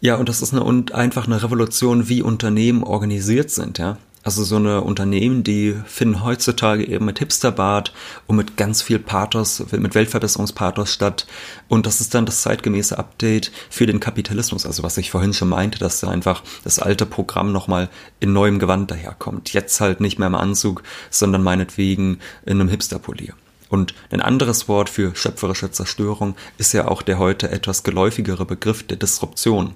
Ja, 0.00 0.16
und 0.16 0.28
das 0.28 0.42
ist 0.42 0.52
eine, 0.52 0.84
einfach 0.92 1.26
eine 1.26 1.42
Revolution, 1.42 2.08
wie 2.08 2.20
Unternehmen 2.20 2.82
organisiert 2.82 3.50
sind, 3.50 3.78
ja. 3.78 3.96
Also 4.24 4.42
so 4.42 4.56
eine 4.56 4.80
Unternehmen, 4.80 5.44
die 5.44 5.76
finden 5.84 6.24
heutzutage 6.24 6.88
eben 6.88 7.04
mit 7.04 7.18
Hipsterbart 7.18 7.92
und 8.26 8.36
mit 8.36 8.56
ganz 8.56 8.80
viel 8.80 8.98
Pathos, 8.98 9.62
mit 9.70 9.94
Weltverbesserungspathos 9.94 10.94
statt. 10.94 11.26
Und 11.68 11.84
das 11.84 12.00
ist 12.00 12.14
dann 12.14 12.24
das 12.24 12.40
zeitgemäße 12.40 12.98
Update 12.98 13.52
für 13.68 13.84
den 13.84 14.00
Kapitalismus. 14.00 14.64
Also 14.64 14.82
was 14.82 14.96
ich 14.96 15.10
vorhin 15.10 15.34
schon 15.34 15.50
meinte, 15.50 15.78
dass 15.78 16.00
da 16.00 16.08
einfach 16.08 16.42
das 16.64 16.78
alte 16.78 17.04
Programm 17.04 17.52
nochmal 17.52 17.90
in 18.18 18.32
neuem 18.32 18.58
Gewand 18.58 18.90
daherkommt. 18.90 19.52
Jetzt 19.52 19.78
halt 19.82 20.00
nicht 20.00 20.18
mehr 20.18 20.28
im 20.28 20.34
Anzug, 20.34 20.82
sondern 21.10 21.42
meinetwegen 21.42 22.18
in 22.46 22.60
einem 22.60 22.70
Hipsterpolier. 22.70 23.34
Und 23.68 23.94
ein 24.10 24.22
anderes 24.22 24.68
Wort 24.68 24.88
für 24.88 25.14
schöpferische 25.14 25.70
Zerstörung 25.70 26.34
ist 26.56 26.72
ja 26.72 26.88
auch 26.88 27.02
der 27.02 27.18
heute 27.18 27.50
etwas 27.50 27.82
geläufigere 27.82 28.46
Begriff 28.46 28.86
der 28.86 28.96
Disruption. 28.96 29.74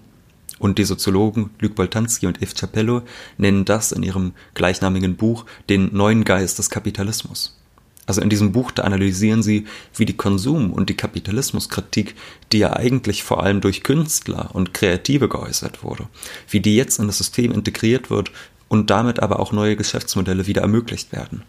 Und 0.59 0.79
die 0.79 0.85
Soziologen 0.85 1.51
Luc 1.61 1.75
Boltanski 1.75 2.27
und 2.27 2.43
Yves 2.43 2.55
Capello 2.55 3.03
nennen 3.37 3.65
das 3.65 3.93
in 3.93 4.03
ihrem 4.03 4.33
gleichnamigen 4.55 5.17
Buch 5.17 5.45
den 5.69 5.95
neuen 5.95 6.25
Geist 6.25 6.59
des 6.59 6.71
Kapitalismus. 6.71 7.59
Also 8.07 8.23
in 8.23 8.31
diesem 8.31 8.53
Buch, 8.53 8.71
da 8.71 8.85
analysieren 8.85 9.43
sie, 9.43 9.67
wie 9.95 10.07
die 10.07 10.17
Konsum- 10.17 10.73
und 10.73 10.89
die 10.89 10.97
Kapitalismuskritik, 10.97 12.15
die 12.53 12.59
ja 12.59 12.73
eigentlich 12.75 13.23
vor 13.23 13.43
allem 13.43 13.61
durch 13.61 13.83
Künstler 13.83 14.49
und 14.55 14.73
Kreative 14.73 15.29
geäußert 15.29 15.83
wurde, 15.83 16.09
wie 16.49 16.61
die 16.61 16.75
jetzt 16.75 16.99
in 16.99 17.07
das 17.07 17.19
System 17.19 17.53
integriert 17.53 18.09
wird 18.09 18.31
und 18.69 18.89
damit 18.89 19.21
aber 19.21 19.41
auch 19.41 19.53
neue 19.53 19.77
Geschäftsmodelle 19.77 20.47
wieder 20.47 20.63
ermöglicht 20.63 21.13
werden. 21.13 21.43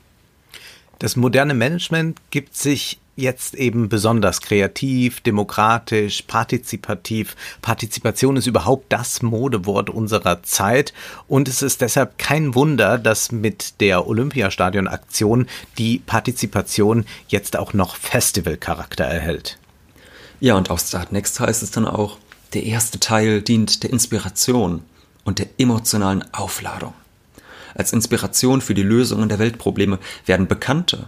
Das 1.00 1.16
moderne 1.16 1.54
Management 1.54 2.20
gibt 2.30 2.58
sich 2.58 3.00
jetzt 3.20 3.56
eben 3.56 3.90
besonders 3.90 4.42
kreativ, 4.42 5.22
demokratisch, 5.22 6.24
partizipativ. 6.24 7.36
Partizipation 7.62 8.38
ist 8.38 8.48
überhaupt 8.48 8.92
das 8.92 9.22
Modewort 9.22 9.90
unserer 9.90 10.44
Zeit 10.44 10.94
und 11.28 11.48
es 11.48 11.62
ist 11.62 11.82
deshalb 11.82 12.18
kein 12.18 12.56
Wunder, 12.56 12.98
dass 12.98 13.32
mit 13.32 13.82
der 13.82 14.08
Olympiastadion-Aktion 14.08 15.48
die 15.78 16.00
Partizipation 16.00 17.06
jetzt 17.28 17.58
auch 17.58 17.74
noch 17.74 17.96
Festivalcharakter 17.96 19.06
erhält. 19.06 19.60
Ja, 20.40 20.56
und 20.56 20.70
auf 20.70 20.80
Start 20.80 21.12
Next 21.12 21.40
heißt 21.40 21.64
es 21.64 21.72
dann 21.72 21.86
auch, 21.86 22.18
der 22.54 22.64
erste 22.64 23.00
Teil 23.00 23.42
dient 23.42 23.84
der 23.84 23.92
Inspiration 23.92 24.82
und 25.24 25.40
der 25.40 25.48
emotionalen 25.58 26.24
Aufladung. 26.34 26.94
Als 27.76 27.94
Inspiration 27.94 28.62
für 28.62 28.74
die 28.74 28.84
Lösungen 28.84 29.30
der 29.30 29.40
Weltprobleme 29.40 30.00
werden 30.26 30.48
bekannte 30.48 31.08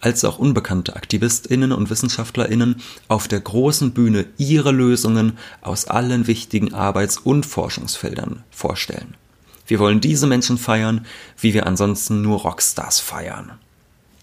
als 0.00 0.24
auch 0.24 0.38
unbekannte 0.38 0.96
Aktivistinnen 0.96 1.72
und 1.72 1.90
Wissenschaftlerinnen 1.90 2.76
auf 3.08 3.28
der 3.28 3.40
großen 3.40 3.92
Bühne 3.92 4.26
ihre 4.36 4.72
Lösungen 4.72 5.38
aus 5.60 5.86
allen 5.86 6.26
wichtigen 6.26 6.74
Arbeits- 6.74 7.18
und 7.18 7.46
Forschungsfeldern 7.46 8.44
vorstellen. 8.50 9.14
Wir 9.66 9.78
wollen 9.78 10.00
diese 10.00 10.26
Menschen 10.26 10.58
feiern, 10.58 11.06
wie 11.38 11.52
wir 11.54 11.66
ansonsten 11.66 12.22
nur 12.22 12.40
Rockstars 12.40 13.00
feiern. 13.00 13.52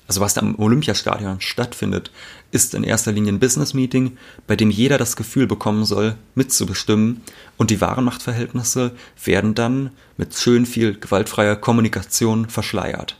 Also 0.07 0.21
was 0.21 0.35
da 0.35 0.41
im 0.41 0.59
Olympiastadion 0.59 1.41
stattfindet, 1.41 2.11
ist 2.51 2.75
in 2.75 2.83
erster 2.83 3.11
Linie 3.11 3.33
ein 3.33 3.39
Business-Meeting, 3.39 4.17
bei 4.45 4.55
dem 4.55 4.69
jeder 4.69 4.97
das 4.97 5.15
Gefühl 5.15 5.47
bekommen 5.47 5.85
soll, 5.85 6.15
mitzubestimmen 6.35 7.21
und 7.57 7.71
die 7.71 7.81
wahren 7.81 8.05
Machtverhältnisse 8.05 8.91
werden 9.23 9.55
dann 9.55 9.91
mit 10.17 10.35
schön 10.35 10.65
viel 10.65 10.99
gewaltfreier 10.99 11.55
Kommunikation 11.55 12.49
verschleiert. 12.49 13.17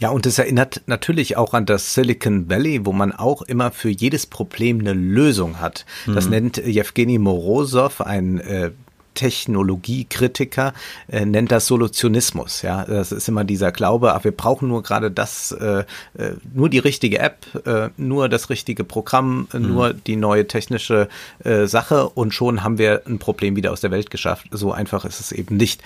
Ja, 0.00 0.08
und 0.08 0.24
es 0.24 0.38
erinnert 0.38 0.80
natürlich 0.86 1.36
auch 1.36 1.52
an 1.52 1.66
das 1.66 1.94
Silicon 1.94 2.48
Valley, 2.48 2.86
wo 2.86 2.92
man 2.92 3.12
auch 3.12 3.42
immer 3.42 3.70
für 3.70 3.90
jedes 3.90 4.26
Problem 4.26 4.80
eine 4.80 4.94
Lösung 4.94 5.60
hat. 5.60 5.84
Das 6.06 6.24
mhm. 6.24 6.30
nennt 6.30 6.56
Jewgeni 6.56 7.18
Morozov, 7.18 8.00
ein 8.00 8.40
äh, 8.40 8.70
Technologiekritiker 9.14 10.72
äh, 11.08 11.26
nennt 11.26 11.52
das 11.52 11.66
Solutionismus. 11.66 12.62
Ja, 12.62 12.86
das 12.86 13.12
ist 13.12 13.28
immer 13.28 13.44
dieser 13.44 13.72
Glaube, 13.72 14.14
ach, 14.14 14.24
wir 14.24 14.32
brauchen 14.32 14.68
nur 14.68 14.82
gerade 14.82 15.10
das, 15.10 15.52
äh, 15.52 15.84
äh, 16.16 16.32
nur 16.54 16.70
die 16.70 16.78
richtige 16.78 17.18
App, 17.18 17.46
äh, 17.66 17.90
nur 17.98 18.30
das 18.30 18.48
richtige 18.48 18.84
Programm, 18.84 19.48
mhm. 19.52 19.68
nur 19.68 19.92
die 19.92 20.16
neue 20.16 20.46
technische 20.46 21.08
äh, 21.44 21.66
Sache 21.66 22.08
und 22.08 22.32
schon 22.32 22.64
haben 22.64 22.78
wir 22.78 23.02
ein 23.06 23.18
Problem 23.18 23.56
wieder 23.56 23.72
aus 23.72 23.82
der 23.82 23.90
Welt 23.90 24.10
geschafft. 24.10 24.46
So 24.50 24.72
einfach 24.72 25.04
ist 25.04 25.20
es 25.20 25.32
eben 25.32 25.58
nicht. 25.58 25.82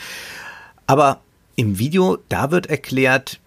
Aber 0.86 1.20
im 1.56 1.80
Video, 1.80 2.18
da 2.28 2.52
wird 2.52 2.66
erklärt, 2.66 3.40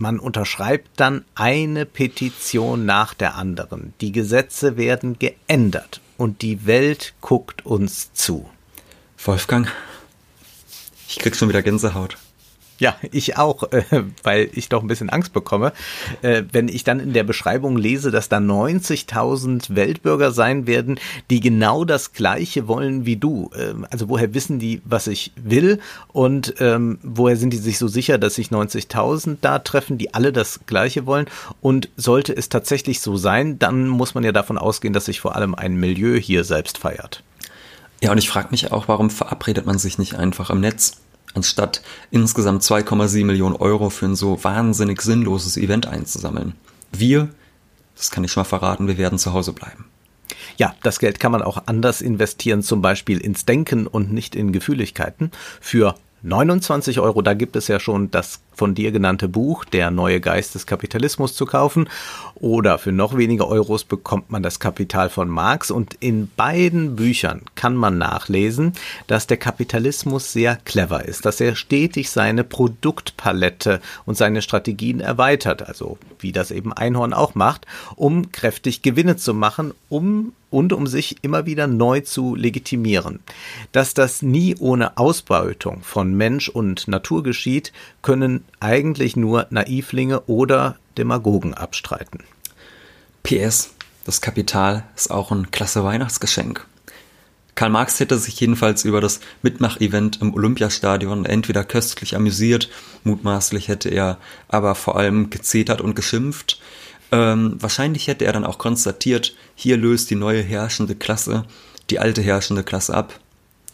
man 0.00 0.18
unterschreibt 0.18 0.88
dann 0.96 1.24
eine 1.34 1.86
Petition 1.86 2.84
nach 2.86 3.14
der 3.14 3.34
anderen. 3.34 3.94
Die 4.00 4.12
Gesetze 4.12 4.76
werden 4.76 5.18
geändert 5.18 6.00
und 6.16 6.42
die 6.42 6.66
Welt 6.66 7.14
guckt 7.20 7.66
uns 7.66 8.12
zu. 8.12 8.48
Wolfgang, 9.24 9.68
ich 11.08 11.18
krieg 11.18 11.34
schon 11.34 11.48
wieder 11.48 11.62
Gänsehaut. 11.62 12.16
Ja, 12.80 12.96
ich 13.10 13.36
auch, 13.36 13.64
äh, 13.72 13.82
weil 14.22 14.50
ich 14.52 14.68
doch 14.68 14.82
ein 14.82 14.88
bisschen 14.88 15.10
Angst 15.10 15.32
bekomme, 15.32 15.72
äh, 16.22 16.44
wenn 16.52 16.68
ich 16.68 16.84
dann 16.84 17.00
in 17.00 17.12
der 17.12 17.24
Beschreibung 17.24 17.76
lese, 17.76 18.12
dass 18.12 18.28
da 18.28 18.38
90.000 18.38 19.74
Weltbürger 19.74 20.30
sein 20.30 20.68
werden, 20.68 21.00
die 21.28 21.40
genau 21.40 21.84
das 21.84 22.12
Gleiche 22.12 22.68
wollen 22.68 23.04
wie 23.04 23.16
du. 23.16 23.50
Ähm, 23.58 23.84
also 23.90 24.08
woher 24.08 24.32
wissen 24.32 24.60
die, 24.60 24.80
was 24.84 25.08
ich 25.08 25.32
will 25.34 25.80
und 26.12 26.54
ähm, 26.60 26.98
woher 27.02 27.36
sind 27.36 27.52
die 27.52 27.56
sich 27.56 27.78
so 27.78 27.88
sicher, 27.88 28.16
dass 28.16 28.36
sich 28.36 28.48
90.000 28.48 29.38
da 29.40 29.58
treffen, 29.58 29.98
die 29.98 30.14
alle 30.14 30.32
das 30.32 30.60
Gleiche 30.66 31.04
wollen? 31.04 31.26
Und 31.60 31.88
sollte 31.96 32.36
es 32.36 32.48
tatsächlich 32.48 33.00
so 33.00 33.16
sein, 33.16 33.58
dann 33.58 33.88
muss 33.88 34.14
man 34.14 34.22
ja 34.22 34.30
davon 34.30 34.56
ausgehen, 34.56 34.94
dass 34.94 35.06
sich 35.06 35.20
vor 35.20 35.34
allem 35.34 35.56
ein 35.56 35.74
Milieu 35.74 36.16
hier 36.16 36.44
selbst 36.44 36.78
feiert. 36.78 37.24
Ja, 38.00 38.12
und 38.12 38.18
ich 38.18 38.28
frage 38.28 38.48
mich 38.52 38.70
auch, 38.70 38.86
warum 38.86 39.10
verabredet 39.10 39.66
man 39.66 39.78
sich 39.78 39.98
nicht 39.98 40.14
einfach 40.14 40.50
im 40.50 40.60
Netz? 40.60 40.98
Anstatt 41.34 41.82
insgesamt 42.10 42.62
2,7 42.62 43.24
Millionen 43.24 43.56
Euro 43.56 43.90
für 43.90 44.06
ein 44.06 44.16
so 44.16 44.42
wahnsinnig 44.42 45.02
sinnloses 45.02 45.56
Event 45.56 45.86
einzusammeln. 45.86 46.54
Wir, 46.92 47.28
das 47.96 48.10
kann 48.10 48.24
ich 48.24 48.32
schon 48.32 48.42
mal 48.42 48.48
verraten, 48.48 48.88
wir 48.88 48.98
werden 48.98 49.18
zu 49.18 49.32
Hause 49.32 49.52
bleiben. 49.52 49.86
Ja, 50.56 50.74
das 50.82 50.98
Geld 50.98 51.20
kann 51.20 51.32
man 51.32 51.42
auch 51.42 51.62
anders 51.66 52.00
investieren, 52.00 52.62
zum 52.62 52.82
Beispiel 52.82 53.18
ins 53.18 53.44
Denken 53.44 53.86
und 53.86 54.12
nicht 54.12 54.34
in 54.34 54.52
Gefühligkeiten. 54.52 55.30
Für 55.60 55.94
29 56.22 57.00
Euro, 57.00 57.22
da 57.22 57.34
gibt 57.34 57.56
es 57.56 57.68
ja 57.68 57.78
schon 57.78 58.10
das 58.10 58.40
von 58.58 58.74
dir 58.74 58.92
genannte 58.92 59.28
Buch 59.28 59.64
Der 59.64 59.90
neue 59.90 60.20
Geist 60.20 60.54
des 60.54 60.66
Kapitalismus 60.66 61.34
zu 61.34 61.46
kaufen. 61.46 61.88
Oder 62.34 62.78
für 62.78 62.92
noch 62.92 63.16
weniger 63.16 63.48
Euros 63.48 63.84
bekommt 63.84 64.30
man 64.30 64.42
das 64.42 64.60
Kapital 64.60 65.08
von 65.08 65.28
Marx. 65.28 65.70
Und 65.70 65.94
in 66.00 66.28
beiden 66.36 66.96
Büchern 66.96 67.42
kann 67.54 67.76
man 67.76 67.96
nachlesen, 67.98 68.72
dass 69.06 69.26
der 69.26 69.36
Kapitalismus 69.36 70.32
sehr 70.32 70.56
clever 70.56 71.04
ist, 71.04 71.24
dass 71.24 71.40
er 71.40 71.54
stetig 71.56 72.10
seine 72.10 72.44
Produktpalette 72.44 73.80
und 74.04 74.16
seine 74.16 74.42
Strategien 74.42 75.00
erweitert, 75.00 75.66
also 75.66 75.98
wie 76.18 76.32
das 76.32 76.50
eben 76.50 76.72
Einhorn 76.72 77.12
auch 77.12 77.34
macht, 77.34 77.66
um 77.96 78.32
kräftig 78.32 78.82
Gewinne 78.82 79.16
zu 79.16 79.34
machen, 79.34 79.72
um 79.88 80.32
und 80.50 80.72
um 80.72 80.86
sich 80.86 81.16
immer 81.22 81.46
wieder 81.46 81.66
neu 81.66 82.00
zu 82.00 82.34
legitimieren. 82.34 83.20
Dass 83.72 83.94
das 83.94 84.22
nie 84.22 84.56
ohne 84.58 84.96
Ausbeutung 84.96 85.82
von 85.82 86.14
Mensch 86.14 86.48
und 86.48 86.88
Natur 86.88 87.22
geschieht, 87.22 87.72
können 88.02 88.44
eigentlich 88.60 89.16
nur 89.16 89.46
Naivlinge 89.50 90.20
oder 90.22 90.76
Demagogen 90.96 91.54
abstreiten. 91.54 92.20
PS, 93.22 93.70
das 94.04 94.20
Kapital 94.20 94.84
ist 94.96 95.10
auch 95.10 95.30
ein 95.30 95.50
klasse 95.50 95.84
Weihnachtsgeschenk. 95.84 96.66
Karl 97.54 97.70
Marx 97.70 97.98
hätte 97.98 98.18
sich 98.18 98.38
jedenfalls 98.38 98.84
über 98.84 99.00
das 99.00 99.20
Mitmachevent 99.42 100.20
im 100.20 100.32
Olympiastadion 100.32 101.26
entweder 101.26 101.64
köstlich 101.64 102.14
amüsiert, 102.14 102.70
mutmaßlich 103.02 103.68
hätte 103.68 103.88
er 103.88 104.18
aber 104.46 104.74
vor 104.74 104.96
allem 104.96 105.30
gezetert 105.30 105.80
und 105.80 105.96
geschimpft. 105.96 106.60
Ähm, 107.10 107.56
wahrscheinlich 107.58 108.06
hätte 108.06 108.26
er 108.26 108.32
dann 108.32 108.44
auch 108.44 108.58
konstatiert, 108.58 109.34
hier 109.56 109.76
löst 109.76 110.10
die 110.10 110.14
neue 110.14 110.42
herrschende 110.42 110.94
Klasse 110.94 111.44
die 111.90 111.98
alte 111.98 112.22
herrschende 112.22 112.64
Klasse 112.64 112.94
ab. 112.94 113.18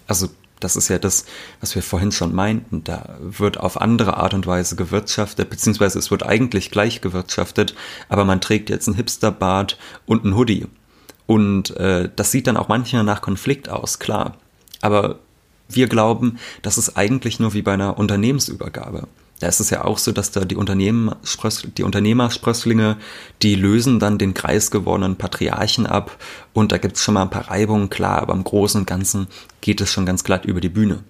Also 0.06 0.28
das 0.60 0.76
ist 0.76 0.88
ja 0.88 0.98
das, 0.98 1.26
was 1.60 1.74
wir 1.74 1.82
vorhin 1.82 2.12
schon 2.12 2.34
meinten. 2.34 2.84
Da 2.84 3.16
wird 3.20 3.58
auf 3.58 3.80
andere 3.80 4.16
Art 4.16 4.34
und 4.34 4.46
Weise 4.46 4.76
gewirtschaftet, 4.76 5.50
beziehungsweise 5.50 5.98
es 5.98 6.10
wird 6.10 6.24
eigentlich 6.24 6.70
gleich 6.70 7.00
gewirtschaftet, 7.00 7.74
aber 8.08 8.24
man 8.24 8.40
trägt 8.40 8.70
jetzt 8.70 8.88
einen 8.88 8.96
Hipsterbart 8.96 9.78
und 10.06 10.24
einen 10.24 10.36
Hoodie. 10.36 10.66
Und 11.26 11.76
äh, 11.76 12.08
das 12.14 12.30
sieht 12.30 12.46
dann 12.46 12.56
auch 12.56 12.68
manchmal 12.68 13.04
nach 13.04 13.22
Konflikt 13.22 13.68
aus, 13.68 13.98
klar. 13.98 14.36
Aber 14.80 15.18
wir 15.68 15.88
glauben, 15.88 16.38
das 16.62 16.78
ist 16.78 16.96
eigentlich 16.96 17.40
nur 17.40 17.54
wie 17.54 17.62
bei 17.62 17.72
einer 17.72 17.98
Unternehmensübergabe 17.98 19.08
da 19.44 19.48
ist 19.48 19.60
es 19.60 19.68
ja 19.68 19.84
auch 19.84 19.98
so, 19.98 20.10
dass 20.10 20.30
da 20.30 20.40
die, 20.40 20.56
die 20.56 21.82
Unternehmersprösslinge, 21.82 22.96
die 23.42 23.54
lösen 23.54 23.98
dann 23.98 24.16
den 24.16 24.32
kreisgewordenen 24.32 25.16
Patriarchen 25.16 25.84
ab 25.84 26.16
und 26.54 26.72
da 26.72 26.78
gibt 26.78 26.96
es 26.96 27.02
schon 27.02 27.12
mal 27.12 27.20
ein 27.20 27.30
paar 27.30 27.50
Reibungen, 27.50 27.90
klar, 27.90 28.22
aber 28.22 28.32
im 28.32 28.42
Großen 28.42 28.80
und 28.80 28.86
Ganzen 28.86 29.26
geht 29.60 29.82
es 29.82 29.92
schon 29.92 30.06
ganz 30.06 30.24
glatt 30.24 30.46
über 30.46 30.62
die 30.62 30.70
Bühne. 30.70 31.00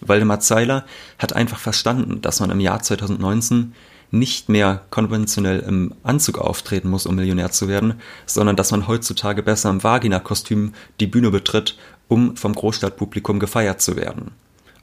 Waldemar 0.00 0.40
Zeiler 0.40 0.84
hat 1.20 1.34
einfach 1.34 1.60
verstanden, 1.60 2.20
dass 2.20 2.40
man 2.40 2.50
im 2.50 2.58
Jahr 2.58 2.82
2019 2.82 3.74
nicht 4.10 4.48
mehr 4.48 4.82
konventionell 4.90 5.60
im 5.60 5.94
Anzug 6.02 6.38
auftreten 6.38 6.90
muss, 6.90 7.06
um 7.06 7.14
Millionär 7.14 7.52
zu 7.52 7.68
werden, 7.68 7.94
sondern 8.26 8.56
dass 8.56 8.72
man 8.72 8.88
heutzutage 8.88 9.44
besser 9.44 9.70
im 9.70 9.84
Vagina-Kostüm 9.84 10.74
die 10.98 11.06
Bühne 11.06 11.30
betritt, 11.30 11.78
um 12.08 12.36
vom 12.36 12.54
Großstadtpublikum 12.56 13.38
gefeiert 13.38 13.80
zu 13.80 13.94
werden. 13.94 14.32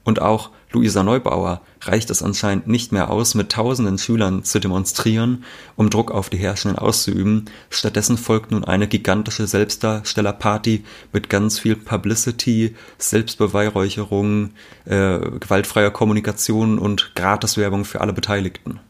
Und 0.04 0.20
auch 0.20 0.50
Luisa 0.72 1.02
Neubauer 1.02 1.60
reicht 1.82 2.10
es 2.10 2.22
anscheinend 2.22 2.66
nicht 2.66 2.92
mehr 2.92 3.10
aus, 3.10 3.34
mit 3.34 3.52
tausenden 3.52 3.98
Schülern 3.98 4.42
zu 4.42 4.58
demonstrieren, 4.58 5.44
um 5.76 5.90
Druck 5.90 6.10
auf 6.10 6.30
die 6.30 6.38
Herrschenden 6.38 6.78
auszuüben. 6.78 7.44
Stattdessen 7.70 8.16
folgt 8.16 8.50
nun 8.50 8.64
eine 8.64 8.88
gigantische 8.88 9.46
Selbstdarstellerparty 9.46 10.84
mit 11.12 11.28
ganz 11.28 11.58
viel 11.58 11.76
Publicity, 11.76 12.74
Selbstbeweihräucherung, 12.98 14.50
äh, 14.86 15.18
gewaltfreier 15.18 15.90
Kommunikation 15.90 16.78
und 16.78 17.14
Gratiswerbung 17.14 17.84
für 17.84 18.00
alle 18.00 18.12
Beteiligten. 18.12 18.80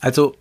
Also, 0.00 0.34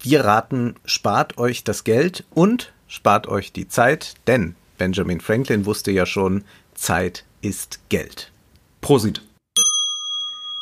wir 0.00 0.24
raten, 0.24 0.74
spart 0.84 1.38
euch 1.38 1.64
das 1.64 1.84
Geld 1.84 2.24
und 2.30 2.72
spart 2.88 3.26
euch 3.26 3.52
die 3.52 3.68
Zeit, 3.68 4.14
denn 4.26 4.54
Benjamin 4.78 5.20
Franklin 5.20 5.66
wusste 5.66 5.90
ja 5.90 6.06
schon, 6.06 6.44
Zeit 6.74 7.24
ist 7.42 7.80
Geld. 7.88 8.32
Prosit. 8.80 9.22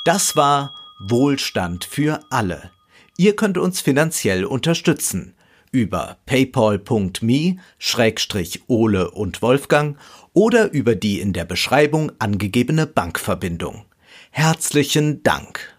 Das 0.08 0.36
war 0.36 0.72
Wohlstand 0.98 1.84
für 1.84 2.20
alle. 2.30 2.70
Ihr 3.18 3.36
könnt 3.36 3.58
uns 3.58 3.82
finanziell 3.82 4.46
unterstützen 4.46 5.34
über 5.70 6.16
paypal.me-ole 6.24 7.60
und 9.10 9.42
Wolfgang 9.42 9.98
oder 10.32 10.72
über 10.72 10.94
die 10.94 11.20
in 11.20 11.34
der 11.34 11.44
Beschreibung 11.44 12.10
angegebene 12.18 12.86
Bankverbindung. 12.86 13.84
Herzlichen 14.30 15.22
Dank. 15.24 15.77